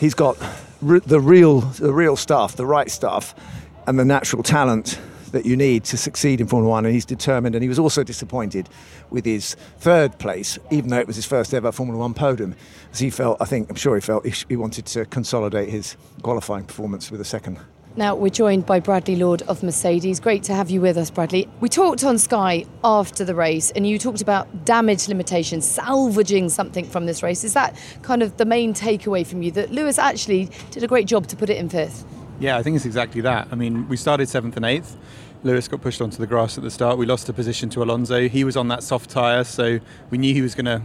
[0.00, 0.36] he's got
[0.82, 3.34] re- the real the real stuff, the right stuff,
[3.86, 4.98] and the natural talent
[5.32, 6.84] that you need to succeed in Formula One.
[6.86, 7.54] And he's determined.
[7.54, 8.68] And he was also disappointed
[9.10, 12.54] with his third place, even though it was his first ever Formula One podium,
[12.92, 13.40] as he felt.
[13.40, 17.20] I think I'm sure he felt he, he wanted to consolidate his qualifying performance with
[17.20, 17.58] a second.
[17.98, 20.20] Now we're joined by Bradley Lord of Mercedes.
[20.20, 21.48] Great to have you with us, Bradley.
[21.60, 26.84] We talked on Sky after the race, and you talked about damage limitations, salvaging something
[26.84, 27.42] from this race.
[27.42, 31.06] Is that kind of the main takeaway from you that Lewis actually did a great
[31.06, 32.04] job to put it in fifth?
[32.38, 33.48] Yeah, I think it's exactly that.
[33.50, 34.94] I mean, we started seventh and eighth.
[35.42, 36.98] Lewis got pushed onto the grass at the start.
[36.98, 38.28] We lost a position to Alonso.
[38.28, 39.80] He was on that soft tyre, so
[40.10, 40.82] we knew he was going to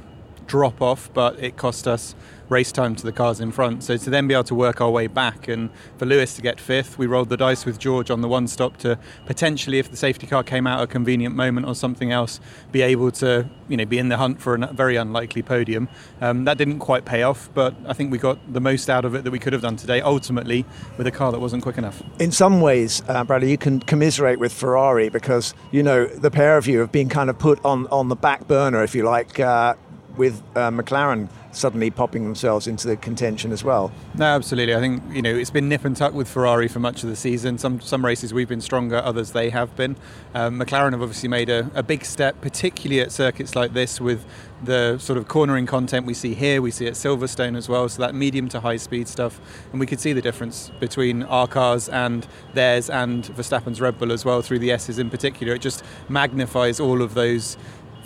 [0.48, 2.16] drop off, but it cost us
[2.52, 3.82] race time to the cars in front.
[3.82, 6.60] So to then be able to work our way back, and for Lewis to get
[6.60, 9.96] fifth, we rolled the dice with George on the one stop to potentially, if the
[9.96, 12.42] safety car came out at a convenient moment or something else,
[12.74, 15.88] be able to you know be in the hunt for a very unlikely podium.
[16.20, 19.16] Um, that didn't quite pay off, but I think we got the most out of
[19.16, 20.02] it that we could have done today.
[20.02, 20.66] Ultimately,
[20.98, 22.04] with a car that wasn't quick enough.
[22.20, 26.58] In some ways, uh, Bradley, you can commiserate with Ferrari because you know the pair
[26.58, 29.40] of you have been kind of put on on the back burner, if you like.
[29.40, 29.76] Uh,
[30.18, 33.92] with uh, McLaren suddenly popping themselves into the contention as well.
[34.16, 34.76] No, absolutely.
[34.76, 37.16] I think you know it's been nip and tuck with Ferrari for much of the
[37.16, 37.58] season.
[37.58, 39.96] Some some races we've been stronger, others they have been.
[40.34, 44.26] Um, McLaren have obviously made a, a big step, particularly at circuits like this with
[44.64, 46.62] the sort of cornering content we see here.
[46.62, 47.90] We see at Silverstone as well.
[47.90, 49.40] So that medium to high speed stuff,
[49.72, 54.12] and we could see the difference between our cars and theirs, and Verstappen's Red Bull
[54.12, 55.54] as well through the S's in particular.
[55.54, 57.58] It just magnifies all of those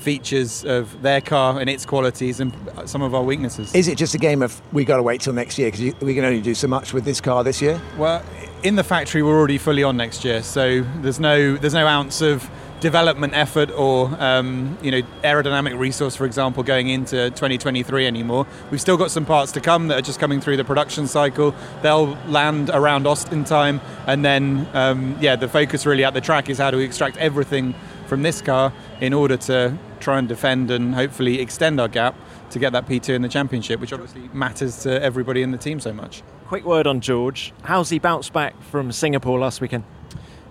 [0.05, 2.53] features of their car and its qualities and
[2.85, 3.73] some of our weaknesses.
[3.73, 6.13] Is it just a game of we got to wait till next year because we
[6.13, 7.81] can only do so much with this car this year?
[7.97, 8.23] Well,
[8.61, 12.21] in the factory we're already fully on next year, so there's no there's no ounce
[12.21, 12.47] of
[12.81, 18.45] development effort or um, you know aerodynamic resource, for example, going into 2023 anymore.
[18.69, 21.55] We've still got some parts to come that are just coming through the production cycle.
[21.81, 26.47] They'll land around Austin time, and then um, yeah, the focus really at the track
[26.47, 27.73] is how do we extract everything
[28.05, 32.15] from this car in order to try and defend and hopefully extend our gap
[32.51, 35.79] to get that P2 in the championship, which obviously matters to everybody in the team
[35.79, 36.21] so much.
[36.45, 37.51] Quick word on George.
[37.63, 39.83] How's he bounced back from Singapore last weekend?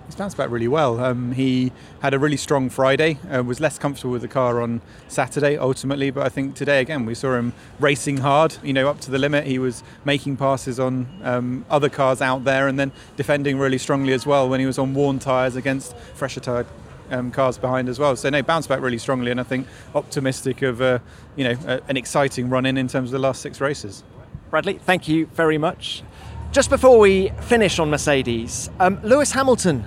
[0.06, 0.98] He's bounced back really well.
[0.98, 1.70] Um, he
[2.02, 6.10] had a really strong Friday, uh, was less comfortable with the car on Saturday ultimately,
[6.10, 9.18] but I think today again we saw him racing hard, you know, up to the
[9.18, 9.46] limit.
[9.46, 14.12] He was making passes on um, other cars out there and then defending really strongly
[14.14, 16.66] as well when he was on worn tyres against fresher tyre
[17.10, 18.16] um, cars behind as well.
[18.16, 20.98] So no, bounced back really strongly, and I think optimistic of uh,
[21.36, 24.02] you know uh, an exciting run in in terms of the last six races.
[24.50, 26.02] Bradley, thank you very much.
[26.52, 29.84] Just before we finish on Mercedes, um, Lewis Hamilton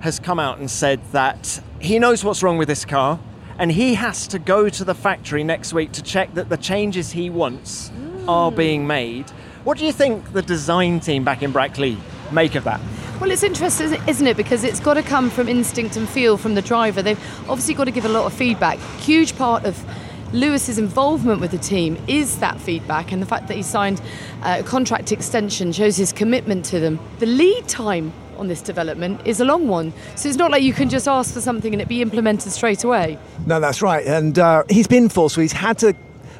[0.00, 3.18] has come out and said that he knows what's wrong with this car
[3.58, 7.12] and he has to go to the factory next week to check that the changes
[7.12, 8.28] he wants mm.
[8.28, 9.30] are being made.
[9.64, 11.96] What do you think the design team back in Brackley
[12.32, 12.80] make of that?
[13.20, 14.36] Well, it's interesting, isn't it?
[14.36, 17.02] Because it's got to come from instinct and feel from the driver.
[17.02, 18.78] They've obviously got to give a lot of feedback.
[18.98, 19.84] Huge part of
[20.32, 24.00] Lewis's involvement with the team is that feedback, and the fact that he signed
[24.42, 26.98] uh, a contract extension shows his commitment to them.
[27.18, 30.72] The lead time on this development is a long one, so it's not like you
[30.72, 33.18] can just ask for something and it be implemented straight away.
[33.46, 35.34] No, that's right, and uh, he's been forced.
[35.34, 35.94] So he's had to,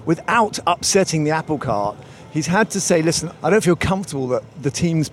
[0.07, 1.97] without upsetting the apple cart,
[2.33, 5.11] he's had to say, "Listen, I don't feel comfortable that the team's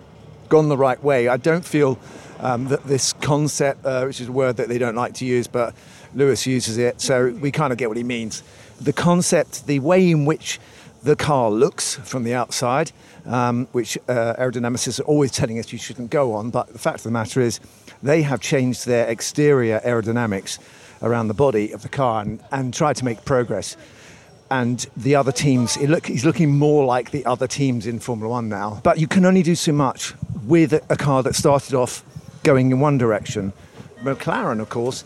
[0.49, 1.27] gone the right way.
[1.27, 1.97] I don't feel."
[2.41, 5.45] Um, that this concept, uh, which is a word that they don't like to use,
[5.45, 5.75] but
[6.15, 8.43] Lewis uses it, so we kind of get what he means
[8.79, 10.59] the concept, the way in which
[11.03, 12.91] the car looks from the outside,
[13.25, 16.49] um, which uh, aerodynamicists are always telling us you shouldn't go on.
[16.49, 17.59] But the fact of the matter is,
[18.01, 20.59] they have changed their exterior aerodynamics
[21.01, 23.77] around the body of the car and, and tried to make progress.
[24.51, 28.49] And the other teams, look, he's looking more like the other teams in Formula One
[28.49, 28.81] now.
[28.83, 30.13] But you can only do so much
[30.45, 32.03] with a car that started off
[32.43, 33.53] going in one direction.
[34.01, 35.03] McLaren, of course,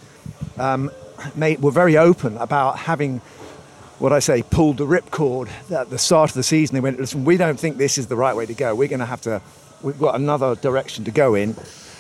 [0.58, 0.92] um,
[1.36, 3.22] made, were very open about having
[4.00, 6.74] what I say, pulled the ripcord at the start of the season.
[6.74, 8.76] They went, listen, we don't think this is the right way to go.
[8.76, 9.42] We're going to have to,
[9.82, 11.56] we've got another direction to go in.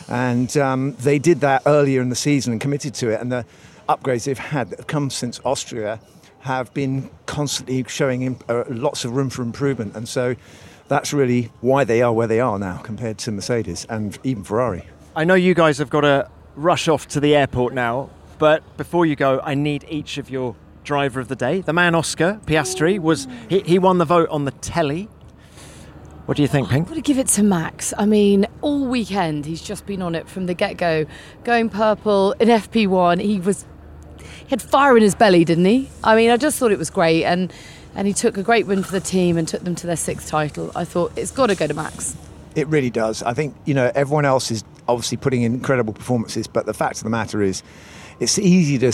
[0.09, 3.21] And um, they did that earlier in the season and committed to it.
[3.21, 3.45] And the
[3.87, 5.99] upgrades they've had that have come since Austria
[6.43, 9.95] have been constantly showing uh, lots of room for improvement.
[9.95, 10.35] And so
[10.89, 14.85] that's really why they are where they are now compared to Mercedes and even Ferrari.
[15.15, 19.05] I know you guys have got to rush off to the airport now, but before
[19.05, 21.61] you go, I need each of your driver of the day.
[21.61, 25.07] The man Oscar Piastri was he, he won the vote on the telly.
[26.25, 26.87] What do you think, Pink?
[26.87, 27.93] I'm going to give it to Max.
[27.97, 31.05] I mean, all weekend he's just been on it from the get go,
[31.45, 33.21] going purple in FP1.
[33.21, 33.65] He was
[34.43, 35.89] he had fire in his belly, didn't he?
[36.03, 37.51] I mean, I just thought it was great, and
[37.95, 40.27] and he took a great win for the team and took them to their sixth
[40.27, 40.71] title.
[40.75, 42.15] I thought it's got to go to Max.
[42.55, 43.23] It really does.
[43.23, 46.97] I think you know everyone else is obviously putting in incredible performances, but the fact
[46.97, 47.63] of the matter is,
[48.19, 48.91] it's easy to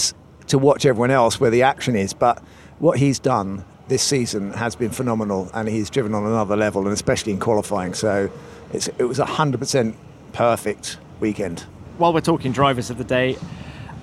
[0.47, 2.13] to watch everyone else where the action is.
[2.13, 2.41] But
[2.79, 6.93] what he's done this season has been phenomenal, and he's driven on another level, and
[6.93, 7.93] especially in qualifying.
[7.93, 8.29] So
[8.73, 9.95] it was a hundred percent
[10.33, 11.61] perfect weekend.
[11.97, 13.37] While we're talking drivers of the day,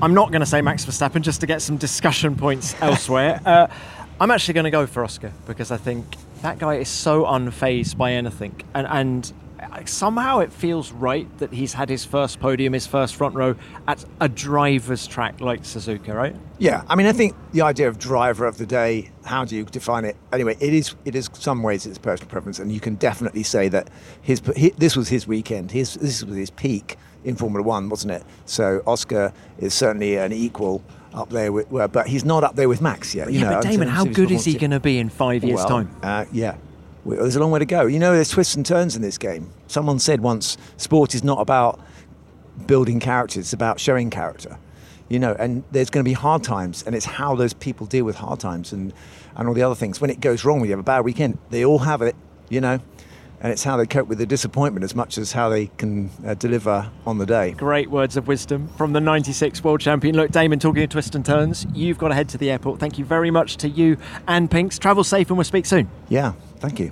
[0.02, 3.40] I'm not going to say Max Verstappen just to get some discussion points elsewhere.
[3.44, 3.66] Uh,
[4.20, 6.04] I'm actually going to go for Oscar because I think
[6.42, 9.32] that guy is so unfazed by anything, and and
[9.84, 13.54] somehow it feels right that he's had his first podium, his first front row
[13.86, 16.34] at a driver's track like Suzuka, right?
[16.58, 19.64] Yeah, I mean, I think the idea of driver of the day, how do you
[19.64, 20.16] define it?
[20.32, 23.68] Anyway, it is, it is some ways it's personal preference, and you can definitely say
[23.68, 23.90] that
[24.22, 28.24] his, this was his weekend, his, this was his peak in Formula One, wasn't it?
[28.46, 32.68] So Oscar is certainly an equal up there with, well, but he's not up there
[32.68, 33.32] with Max yet.
[33.32, 35.56] You yeah, know, but Damon, how good is he going to be in five years'
[35.56, 35.96] well, time?
[36.02, 36.56] Uh, yeah,
[37.14, 37.86] there's a long way to go.
[37.86, 39.50] You know, there's twists and turns in this game.
[39.66, 41.80] Someone said once, sport is not about
[42.66, 44.58] building characters, it's about showing character.
[45.08, 48.04] You know, and there's going to be hard times, and it's how those people deal
[48.04, 48.92] with hard times and,
[49.36, 50.00] and all the other things.
[50.00, 52.16] When it goes wrong, when you have a bad weekend, they all have it,
[52.48, 52.80] you know,
[53.46, 56.34] and it's how they cope with the disappointment as much as how they can uh,
[56.34, 57.52] deliver on the day.
[57.52, 60.16] Great words of wisdom from the 96 world champion.
[60.16, 62.80] Look, Damon, talking of twists and turns, you've got to head to the airport.
[62.80, 64.80] Thank you very much to you and Pinks.
[64.80, 65.88] Travel safe, and we'll speak soon.
[66.08, 66.90] Yeah, Thank you.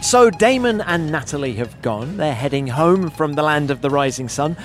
[0.00, 2.16] So Damon and Natalie have gone.
[2.16, 4.56] They're heading home from the land of the rising sun.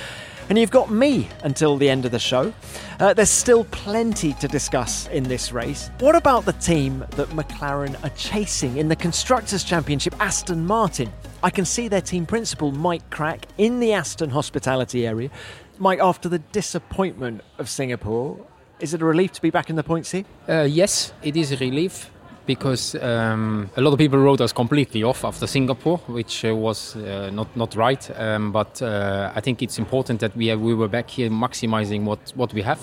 [0.49, 2.51] And you've got me until the end of the show.
[2.99, 5.91] Uh, there's still plenty to discuss in this race.
[5.99, 11.13] What about the team that McLaren are chasing in the Constructors' Championship, Aston Martin?
[11.43, 15.29] I can see their team principal, Mike Krack, in the Aston hospitality area.
[15.77, 18.43] Mike, after the disappointment of Singapore,
[18.79, 20.25] is it a relief to be back in the points here?
[20.47, 22.09] Uh, yes, it is a relief
[22.49, 26.95] because um, a lot of people wrote us completely off after Singapore, which uh, was
[26.95, 28.09] uh, not not right.
[28.17, 32.05] Um, but uh, I think it's important that we have, we were back here maximizing
[32.05, 32.79] what what we have,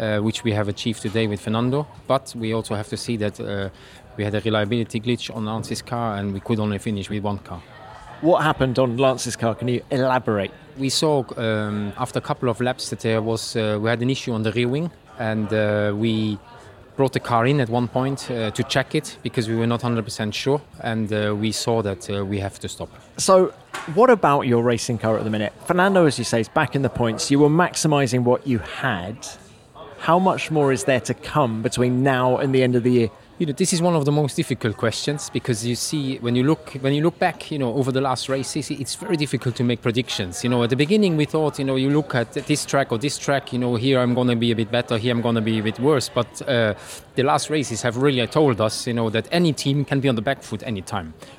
[0.00, 1.86] uh, which we have achieved today with Fernando.
[2.08, 3.68] But we also have to see that uh,
[4.16, 7.38] we had a reliability glitch on Lance's car, and we could only finish with one
[7.38, 7.60] car.
[8.20, 9.54] What happened on Lance's car?
[9.54, 10.50] Can you elaborate?
[10.76, 14.10] We saw um, after a couple of laps that there was uh, we had an
[14.10, 15.48] issue on the rear wing, and
[16.00, 16.38] we
[16.96, 19.80] brought the car in at one point uh, to check it because we were not
[19.80, 22.88] 100% sure and uh, we saw that uh, we have to stop.
[23.16, 23.52] So,
[23.94, 25.52] what about your racing car at the minute?
[25.66, 27.30] Fernando, as you say, is back in the points.
[27.30, 29.26] You were maximising what you had.
[29.98, 33.10] How much more is there to come between now and the end of the year?
[33.36, 36.44] You know, this is one of the most difficult questions because you see when you
[36.44, 39.64] look when you look back, you know, over the last races, it's very difficult to
[39.64, 40.44] make predictions.
[40.44, 42.98] You know, at the beginning we thought, you know, you look at this track or
[42.98, 45.34] this track, you know, here I'm going to be a bit better, here I'm going
[45.34, 46.08] to be a bit worse.
[46.08, 46.74] But uh,
[47.16, 50.14] the last races have really told us, you know, that any team can be on
[50.14, 50.62] the back foot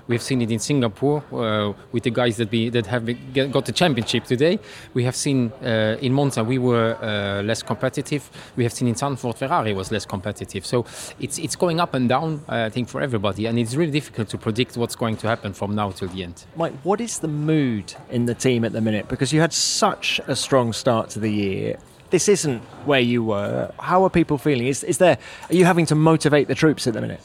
[0.06, 0.16] anytime.
[0.16, 3.06] We've seen it in Singapore uh, with the guys that be that have
[3.52, 4.60] got the championship today.
[4.94, 8.30] We have seen uh, in Monza we were uh, less competitive.
[8.56, 10.66] We have seen in Zandvoort Ferrari was less competitive.
[10.66, 10.86] So
[11.20, 13.48] it's it's going up up and down, uh, I think, for everybody.
[13.48, 16.46] And it's really difficult to predict what's going to happen from now till the end.
[16.56, 19.08] Mike, what is the mood in the team at the minute?
[19.08, 21.78] Because you had such a strong start to the year.
[22.16, 23.74] This isn't where you were.
[23.78, 24.68] How are people feeling?
[24.68, 25.18] Is, is there?
[25.50, 27.20] Are you having to motivate the troops at the minute?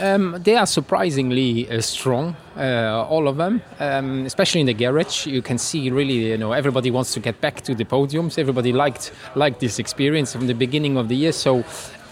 [0.00, 3.62] Um, they are surprisingly uh, strong, uh, all of them.
[3.78, 7.40] Um, especially in the garage, you can see really, you know, everybody wants to get
[7.40, 8.36] back to the podiums.
[8.36, 11.30] Everybody liked liked this experience from the beginning of the year.
[11.30, 11.62] So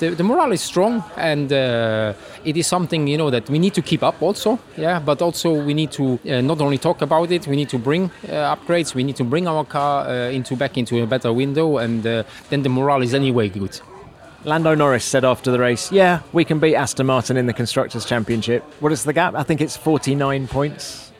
[0.03, 2.13] the, the morale is strong, and uh,
[2.45, 4.59] it is something you know that we need to keep up also.
[4.77, 7.79] Yeah, but also we need to uh, not only talk about it, we need to
[7.79, 8.95] bring uh, upgrades.
[8.95, 12.25] We need to bring our car uh, into back into a better window, and uh,
[12.51, 13.81] then the morale is anyway good.
[14.45, 18.05] Lando Norris said after the race, "Yeah, we can beat Aston Martin in the constructors'
[18.05, 18.65] championship.
[18.81, 19.35] What is the gap?
[19.37, 21.13] I think it's 49 points.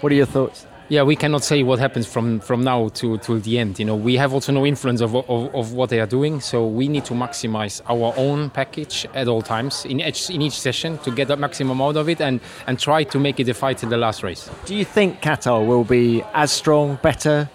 [0.00, 3.40] What are your thoughts?" Yeah, we cannot say what happens from, from now to till
[3.40, 3.78] the end.
[3.78, 6.66] You know, we have also no influence of, of, of what they are doing, so
[6.66, 10.98] we need to maximize our own package at all times in each in each session
[10.98, 13.82] to get the maximum out of it and and try to make it a fight
[13.82, 14.50] in the last race.
[14.64, 17.48] Do you think Qatar will be as strong, better,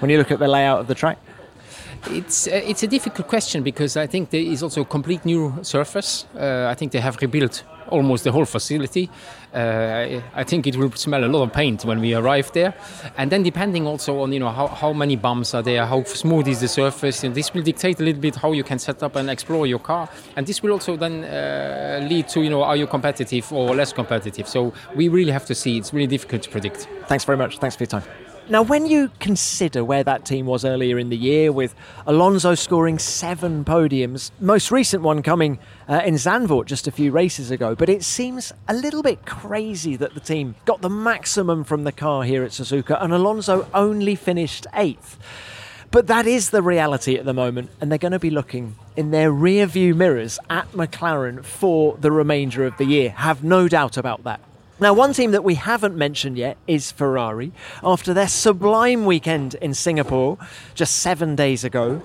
[0.00, 1.18] when you look at the layout of the track?
[2.10, 5.54] It's uh, it's a difficult question because I think there is also a complete new
[5.62, 6.26] surface.
[6.34, 7.62] Uh, I think they have rebuilt
[7.92, 9.08] almost the whole facility.
[9.54, 12.74] Uh, I think it will smell a lot of paint when we arrive there.
[13.16, 16.48] And then depending also on you know how, how many bumps are there, how smooth
[16.48, 19.16] is the surface, and this will dictate a little bit how you can set up
[19.16, 20.08] and explore your car.
[20.36, 23.92] And this will also then uh, lead to you know are you competitive or less
[23.92, 24.48] competitive.
[24.48, 25.76] So we really have to see.
[25.78, 26.88] It's really difficult to predict.
[27.06, 27.58] Thanks very much.
[27.58, 28.31] Thanks for your time.
[28.48, 31.76] Now, when you consider where that team was earlier in the year, with
[32.08, 37.52] Alonso scoring seven podiums, most recent one coming uh, in Zandvoort just a few races
[37.52, 41.84] ago, but it seems a little bit crazy that the team got the maximum from
[41.84, 45.18] the car here at Suzuka and Alonso only finished eighth.
[45.92, 49.12] But that is the reality at the moment, and they're going to be looking in
[49.12, 53.10] their rear view mirrors at McLaren for the remainder of the year.
[53.10, 54.40] Have no doubt about that.
[54.82, 57.52] Now, one team that we haven't mentioned yet is Ferrari.
[57.84, 60.38] After their sublime weekend in Singapore
[60.74, 62.02] just seven days ago,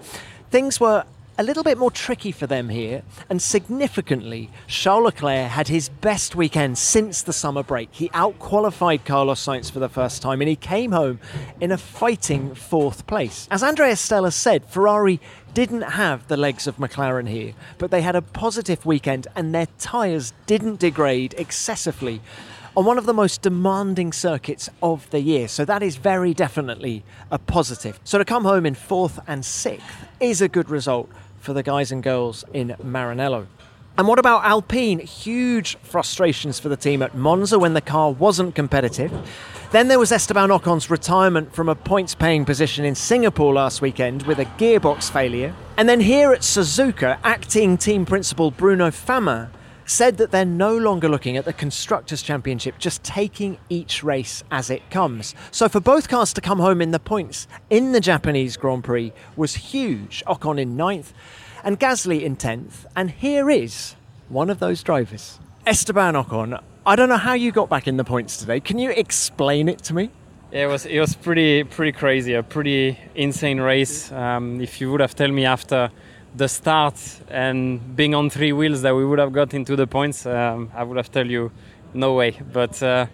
[0.52, 1.04] things were
[1.40, 3.02] a little bit more tricky for them here,
[3.32, 7.90] and significantly, Charles Leclerc had his best weekend since the summer break.
[7.92, 11.20] He outqualified Carlos Sainz for the first time, and he came home
[11.60, 13.48] in a fighting fourth place.
[13.50, 15.20] As Andrea Stella said, Ferrari
[15.56, 19.68] didn't have the legs of McLaren here, but they had a positive weekend, and their
[19.80, 22.22] tyres didn't degrade excessively
[22.78, 25.48] on one of the most demanding circuits of the year.
[25.48, 28.00] So that is very definitely a positive.
[28.04, 31.10] So to come home in fourth and sixth is a good result
[31.40, 33.48] for the guys and girls in Maranello.
[33.98, 35.00] And what about Alpine?
[35.00, 39.12] Huge frustrations for the team at Monza when the car wasn't competitive.
[39.72, 44.22] Then there was Esteban Ocon's retirement from a points paying position in Singapore last weekend
[44.28, 45.56] with a gearbox failure.
[45.78, 49.50] And then here at Suzuka, acting team principal Bruno Famin
[49.88, 54.70] said that they're no longer looking at the Constructors' Championship, just taking each race as
[54.70, 55.34] it comes.
[55.50, 59.14] So for both cars to come home in the points in the Japanese Grand Prix
[59.36, 60.24] was huge.
[60.28, 61.14] Ocon in ninth
[61.64, 62.86] and Gasly in 10th.
[62.96, 63.96] And here is
[64.30, 65.40] one of those drivers.
[65.66, 68.60] Esteban Ocon, I don't know how you got back in the points today.
[68.60, 70.12] Can you explain it to me?
[70.52, 74.10] Yeah, it was it was pretty pretty crazy, a pretty insane race.
[74.14, 75.92] Um, if you would have told me after
[76.38, 76.96] the start
[77.30, 80.84] and being on three wheels that we would have got into the points, um, I
[80.84, 81.52] would have told you
[81.94, 82.38] no way.
[82.54, 83.08] But uh,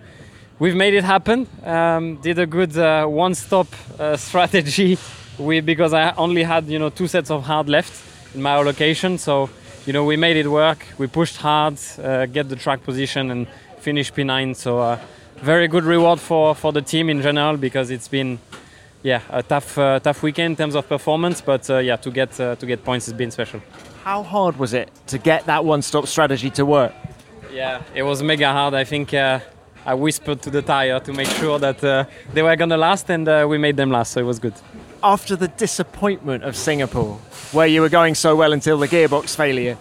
[0.60, 1.48] we've made it happen.
[1.64, 3.68] Um, did a good uh, one-stop
[3.98, 4.98] uh, strategy.
[5.40, 7.94] We because I only had you know two sets of hard left
[8.36, 9.50] in my allocation, so
[9.86, 10.86] you know we made it work.
[10.98, 13.48] We pushed hard, uh, get the track position, and
[13.80, 14.56] finish P9.
[14.56, 15.00] So uh,
[15.38, 18.40] very good reward for for the team in general because it's been
[19.04, 21.42] yeah a tough uh, tough weekend in terms of performance.
[21.42, 23.62] But uh, yeah, to get uh, to get points has been special.
[24.04, 26.94] How hard was it to get that one-stop strategy to work?
[27.54, 28.74] Yeah, it was mega hard.
[28.74, 29.40] I think uh,
[29.86, 33.28] I whispered to the tire to make sure that uh, they were gonna last, and
[33.28, 34.54] uh, we made them last, so it was good.
[35.04, 37.18] After the disappointment of Singapore,
[37.52, 39.78] where you were going so well until the gearbox failure,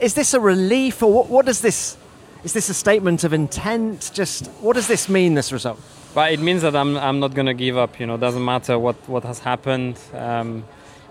[0.00, 1.96] is this a relief, or what, what does this?
[2.44, 4.10] Is this a statement of intent?
[4.14, 5.34] Just what does this mean?
[5.34, 5.80] This result?
[6.14, 7.98] But it means that I'm, I'm not gonna give up.
[7.98, 9.98] You know, doesn't matter what what has happened.
[10.14, 10.64] Um,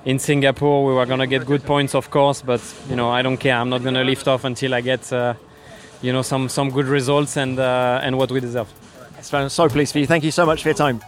[0.05, 3.37] in Singapore, we were gonna get good points, of course, but you know, I don't
[3.37, 3.55] care.
[3.55, 5.33] I'm not gonna lift off until I get, uh,
[6.01, 8.67] you know, some some good results and uh, and what we deserve.
[9.33, 10.07] I'm so pleased for you.
[10.07, 11.01] Thank you so much for your time.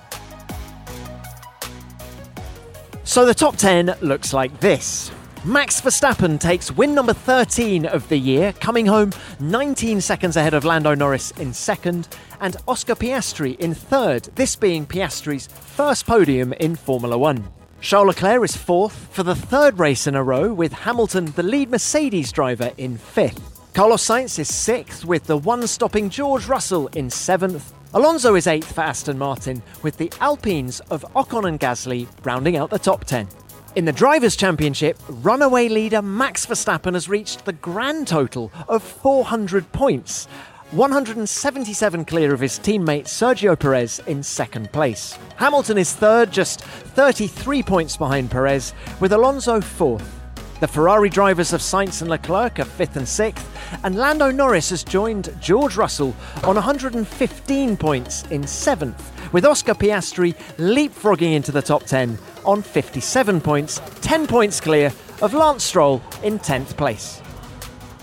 [3.03, 5.11] So the top 10 looks like this.
[5.45, 10.63] Max Verstappen takes win number 13 of the year, coming home 19 seconds ahead of
[10.63, 12.07] Lando Norris in second,
[12.39, 17.45] and Oscar Piastri in third, this being Piastri's first podium in Formula One.
[17.81, 21.69] Charles Leclerc is fourth for the third race in a row, with Hamilton, the lead
[21.69, 23.73] Mercedes driver, in fifth.
[23.73, 27.73] Carlos Sainz is sixth, with the one stopping George Russell in seventh.
[27.93, 32.69] Alonso is eighth for Aston Martin, with the Alpines of Ocon and Gasly rounding out
[32.69, 33.27] the top 10.
[33.76, 39.71] In the Drivers' Championship, runaway leader Max Verstappen has reached the grand total of 400
[39.71, 40.28] points,
[40.69, 45.17] 177 clear of his teammate Sergio Perez in second place.
[45.38, 50.19] Hamilton is third, just 33 points behind Perez, with Alonso fourth.
[50.59, 53.49] The Ferrari drivers of Sainz and Leclerc are fifth and sixth,
[53.84, 60.36] and Lando Norris has joined George Russell on 115 points in seventh, with Oscar Piastri
[60.57, 66.39] leapfrogging into the top 10 on 57 points, 10 points clear of Lance Stroll in
[66.39, 67.21] 10th place.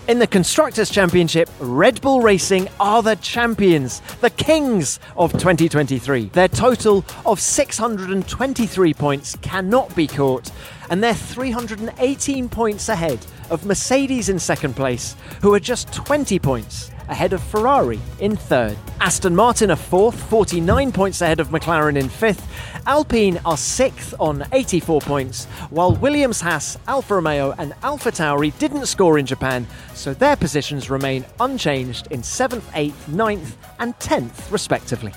[0.08, 6.30] In the Constructors' Championship, Red Bull Racing are the champions, the kings of 2023.
[6.30, 10.50] Their total of 623 points cannot be caught,
[10.90, 16.90] and they're 318 points ahead of Mercedes in second place, who are just 20 points
[17.10, 18.78] ahead of Ferrari in third.
[19.00, 22.46] Aston Martin are fourth, 49 points ahead of McLaren in fifth.
[22.86, 29.18] Alpine are sixth on 84 points, while Williams, Haas, Alfa Romeo, and AlphaTauri didn't score
[29.18, 35.12] in Japan, so their positions remain unchanged in seventh, eighth, ninth, and tenth, respectively.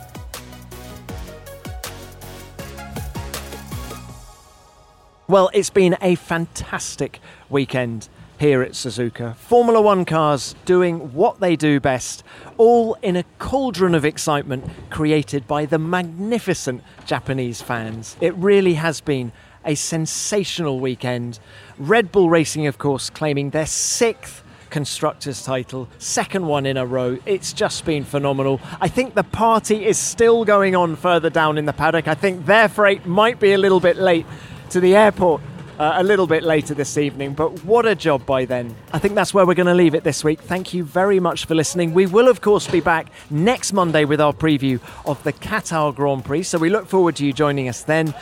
[5.28, 7.20] Well, it's been a fantastic
[7.50, 8.10] weekend
[8.44, 9.38] here at Suzuka.
[9.38, 12.26] Formula One cars doing what they do best,
[12.58, 18.18] all in a cauldron of excitement created by the magnificent Japanese fans.
[18.20, 19.32] It really has been
[19.64, 21.40] a sensational weekend.
[21.78, 27.18] Red Bull Racing, of course, claiming their sixth constructors title, second one in a row.
[27.26, 28.60] It's just been phenomenal.
[28.82, 32.10] I think the party is still going on further down in the paddock.
[32.10, 34.26] I think their freight might be a little bit late
[34.72, 35.40] to the airport
[35.84, 38.74] uh, a little bit later this evening, but what a job by then.
[38.94, 40.40] I think that's where we're going to leave it this week.
[40.40, 41.94] Thank you very much for listening.
[41.94, 46.24] We will, of course, be back next Monday with our preview of the Qatar Grand
[46.24, 48.16] Prix, so we look forward to you joining us then.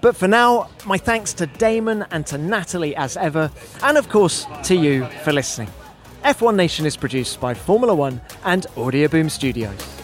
[0.00, 3.52] But for now, my thanks to Damon and to Natalie as ever,
[3.84, 5.68] and of course to you for listening.
[6.24, 9.95] F1 Nation is produced by Formula One and Audioboom Studios.